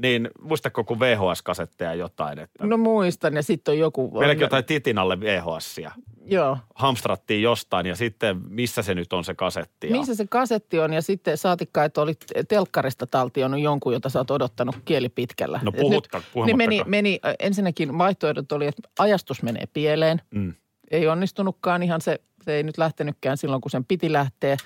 Niin 0.02 0.30
muistatko 0.40 0.84
kun 0.84 1.00
VHS-kasetteja 1.00 1.94
jotain, 1.94 2.38
että 2.38 2.66
No 2.66 2.76
muistan 2.76 3.34
ja 3.34 3.42
sitten 3.42 3.72
on 3.72 3.78
joku... 3.78 4.10
meilläkin 4.18 4.40
jotain 4.40 4.64
titin 4.64 4.98
alle 4.98 5.20
VHSia. 5.20 5.92
Joo. 6.24 6.58
Hamstrattiin 6.74 7.42
jostain 7.42 7.86
ja 7.86 7.96
sitten 7.96 8.40
missä 8.48 8.82
se 8.82 8.94
nyt 8.94 9.12
on 9.12 9.24
se 9.24 9.34
kasetti. 9.34 9.86
Ja... 9.88 9.96
Missä 9.96 10.14
se 10.14 10.26
kasetti 10.26 10.80
on 10.80 10.92
ja 10.92 11.02
sitten 11.02 11.38
saatikka, 11.38 11.84
että 11.84 12.00
olit 12.00 12.18
telkkarista 12.48 13.06
taltioinut 13.06 13.60
jonkun, 13.60 13.92
jota 13.92 14.08
sä 14.08 14.18
oot 14.18 14.30
odottanut 14.30 14.76
kieli 14.84 15.08
pitkällä. 15.08 15.60
No 15.62 15.72
puhutta- 15.72 16.18
nyt-. 16.34 16.46
Niin 16.46 16.56
meni, 16.56 16.82
meni, 16.86 17.20
ensinnäkin 17.38 17.98
vaihtoehdot 17.98 18.52
oli, 18.52 18.66
että 18.66 18.82
ajastus 18.98 19.42
menee 19.42 19.64
pieleen. 19.72 20.22
Mm. 20.30 20.54
Ei 20.90 21.08
onnistunutkaan 21.08 21.82
ihan 21.82 22.00
se, 22.00 22.20
se 22.42 22.52
ei 22.52 22.62
nyt 22.62 22.78
lähtenytkään 22.78 23.36
silloin, 23.36 23.60
kun 23.60 23.70
sen 23.70 23.84
piti 23.84 24.12
lähteä. 24.12 24.56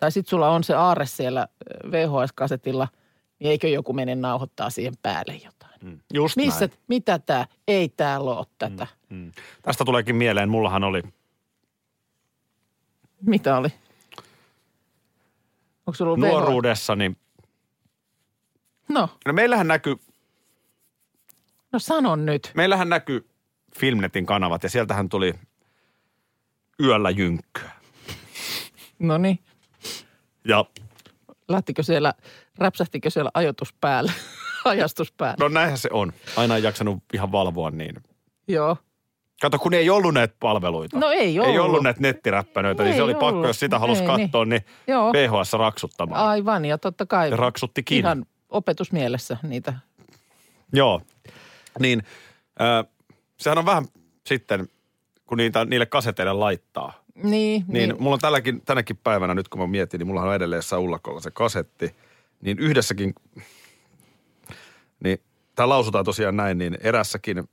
Tai 0.00 0.12
sitten 0.12 0.30
sulla 0.30 0.48
on 0.48 0.64
se 0.64 0.74
aarre 0.74 1.06
siellä 1.06 1.46
VHS-kasetilla, 1.90 2.88
niin 3.38 3.50
eikö 3.50 3.68
joku 3.68 3.92
mene 3.92 4.14
nauhoittaa 4.14 4.70
siihen 4.70 4.94
päälle 5.02 5.34
jotain. 5.44 5.74
Mm. 5.82 6.00
Just 6.14 6.36
Missä, 6.36 6.66
näin. 6.66 6.80
mitä 6.88 7.18
tämä? 7.18 7.46
Ei 7.68 7.88
täällä 7.88 8.30
ole 8.30 8.46
tätä. 8.58 8.86
Mm. 9.08 9.32
Tästä 9.62 9.84
tuleekin 9.84 10.16
mieleen, 10.16 10.48
mullahan 10.48 10.84
oli 10.84 11.02
Mitä 13.22 13.56
oli? 13.56 13.68
Onko 15.86 15.94
sulla 15.96 16.12
ollut 16.12 16.28
nuoruudessani, 16.28 17.16
No, 18.88 19.08
no 19.26 19.32
meillähän 19.32 19.68
näkyy, 19.68 19.96
no 21.72 21.78
sanon 21.78 22.26
nyt. 22.26 22.52
meillähän 22.54 22.88
näkyy 22.88 23.28
Filmnetin 23.78 24.26
kanavat 24.26 24.62
ja 24.62 24.68
sieltähän 24.70 25.08
tuli 25.08 25.34
yöllä 26.82 27.10
jynkkyä. 27.10 27.70
No 28.98 29.18
niin. 29.18 29.38
Ja 30.44 30.64
Lähtikö 31.48 31.82
siellä, 31.82 32.14
räpsähtikö 32.58 33.10
siellä 33.10 33.30
ajoitus 33.34 33.72
päälle, 33.80 34.12
ajastus 34.64 35.12
päälle? 35.12 35.36
no 35.40 35.48
näinhän 35.48 35.78
se 35.78 35.88
on. 35.92 36.12
Aina 36.36 36.56
ei 36.56 36.62
jaksanut 36.62 37.02
ihan 37.14 37.32
valvoa 37.32 37.70
niin. 37.70 37.96
Joo. 38.48 38.76
Kato, 39.40 39.58
kun 39.58 39.74
ei 39.74 39.90
ollut 39.90 40.14
näitä 40.14 40.34
palveluita. 40.40 40.98
No 40.98 41.10
ei 41.10 41.18
Ei 41.20 41.38
ollut. 41.40 41.58
ollut 41.64 41.82
näitä 41.82 42.00
nettiräppänöitä, 42.00 42.82
niin 42.82 42.90
Ei 42.92 42.96
se 42.96 43.02
oli 43.02 43.14
pakko, 43.14 43.26
ollut. 43.26 43.46
jos 43.46 43.60
sitä 43.60 43.78
halusi 43.78 44.00
Ei, 44.02 44.06
katsoa, 44.06 44.44
niin, 44.44 44.64
Joo. 44.86 45.12
VHS 45.12 45.52
raksuttamaan. 45.52 46.20
Aivan, 46.28 46.64
ja 46.64 46.78
totta 46.78 47.06
kai. 47.06 47.30
Ja 47.30 47.36
raksuttikin. 47.36 47.98
Ihan 47.98 48.26
opetusmielessä 48.48 49.36
niitä. 49.42 49.74
Joo. 50.72 51.02
Niin, 51.78 52.02
äh, 52.60 52.92
sehän 53.36 53.58
on 53.58 53.66
vähän 53.66 53.84
sitten, 54.26 54.68
kun 55.26 55.38
niitä, 55.38 55.64
niille 55.64 55.86
kaseteille 55.86 56.32
laittaa. 56.32 56.92
Niin, 57.14 57.24
Niin, 57.30 57.64
niin. 57.68 57.88
niin 57.88 58.02
mulla 58.02 58.14
on 58.14 58.20
tälläkin, 58.20 58.60
tänäkin 58.60 58.96
päivänä, 58.96 59.34
nyt 59.34 59.48
kun 59.48 59.60
mä 59.60 59.66
mietin, 59.66 59.98
niin 59.98 60.06
mulla 60.06 60.22
on 60.22 60.34
edelleen 60.34 60.62
Saulakolla 60.62 61.20
se 61.20 61.30
kasetti. 61.30 61.94
Niin 62.40 62.58
yhdessäkin, 62.58 63.14
niin 65.04 65.18
tämä 65.54 65.68
lausutaan 65.68 66.04
tosiaan 66.04 66.36
näin, 66.36 66.58
niin 66.58 66.78
erässäkin, 66.80 67.48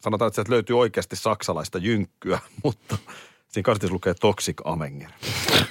sanotaan, 0.00 0.26
että 0.26 0.34
sieltä 0.34 0.52
löytyy 0.52 0.78
oikeasti 0.78 1.16
saksalaista 1.16 1.78
jynkkyä, 1.78 2.38
mutta 2.64 2.98
siinä 3.48 3.64
kasetissa 3.64 3.94
lukee 3.94 4.14
Toxic 4.14 4.56
Avenger. 4.64 5.10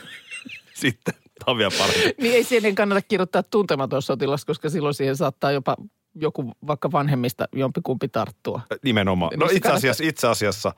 Sitten, 0.73 1.13
tämä 1.13 1.51
on 1.51 1.57
vielä 1.57 1.71
parempi. 1.77 2.15
niin 2.21 2.33
ei 2.33 2.43
siihen 2.43 2.75
kannata 2.75 3.01
kirjoittaa 3.01 3.43
tuntematon 3.43 4.01
sotilas, 4.01 4.45
koska 4.45 4.69
silloin 4.69 4.93
siihen 4.93 5.15
saattaa 5.15 5.51
jopa 5.51 5.75
joku 6.15 6.51
vaikka 6.67 6.91
vanhemmista 6.91 7.47
jompikumpi 7.55 8.07
tarttua. 8.07 8.61
Nimenomaan. 8.83 9.31
No 9.35 9.45
Niin 9.45 9.51
se 9.51 9.57
itse 9.57 9.71
asiassa, 9.71 10.03
itse 10.03 10.27
asiassa 10.27 10.73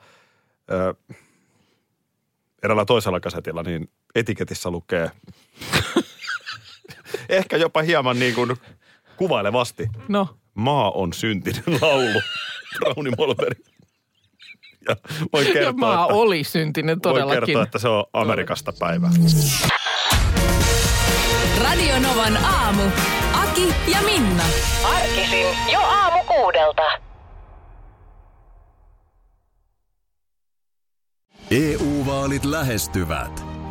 ö, 0.70 0.94
eräällä 2.62 2.84
toisella 2.84 3.20
kasetilla 3.20 3.62
niin 3.62 3.90
etiketissä 4.14 4.70
lukee 4.70 5.10
ehkä 7.28 7.56
jopa 7.56 7.82
hieman 7.82 8.18
niin 8.18 8.34
kuin 8.34 8.56
kuvailevasti. 9.16 9.88
No, 10.08 10.28
Maa 10.54 10.90
on 10.90 11.12
syntinen 11.12 11.62
laulu. 11.80 12.20
Rauni 12.80 13.10
Molberg. 13.18 13.58
Ja 14.88 14.96
voin 15.32 15.46
ja 15.46 15.52
kertoa, 15.52 15.72
maa 15.72 16.04
että, 16.04 16.14
oli 16.14 16.44
syntinen 16.44 16.98
voin 17.04 17.14
todellakin. 17.14 17.44
kertoa, 17.46 17.62
että 17.62 17.78
se 17.78 17.88
on 17.88 18.04
Amerikasta 18.12 18.72
päivä. 18.78 19.10
Radio 21.62 21.98
Novan 21.98 22.36
aamu. 22.36 22.82
Aki 23.32 23.74
ja 23.92 24.02
Minna. 24.02 24.42
Arkisin 24.84 25.46
jo 25.72 25.80
aamu 25.80 26.24
kuudelta. 26.24 26.82
EU-vaalit 31.50 32.44
lähestyvät. 32.44 33.55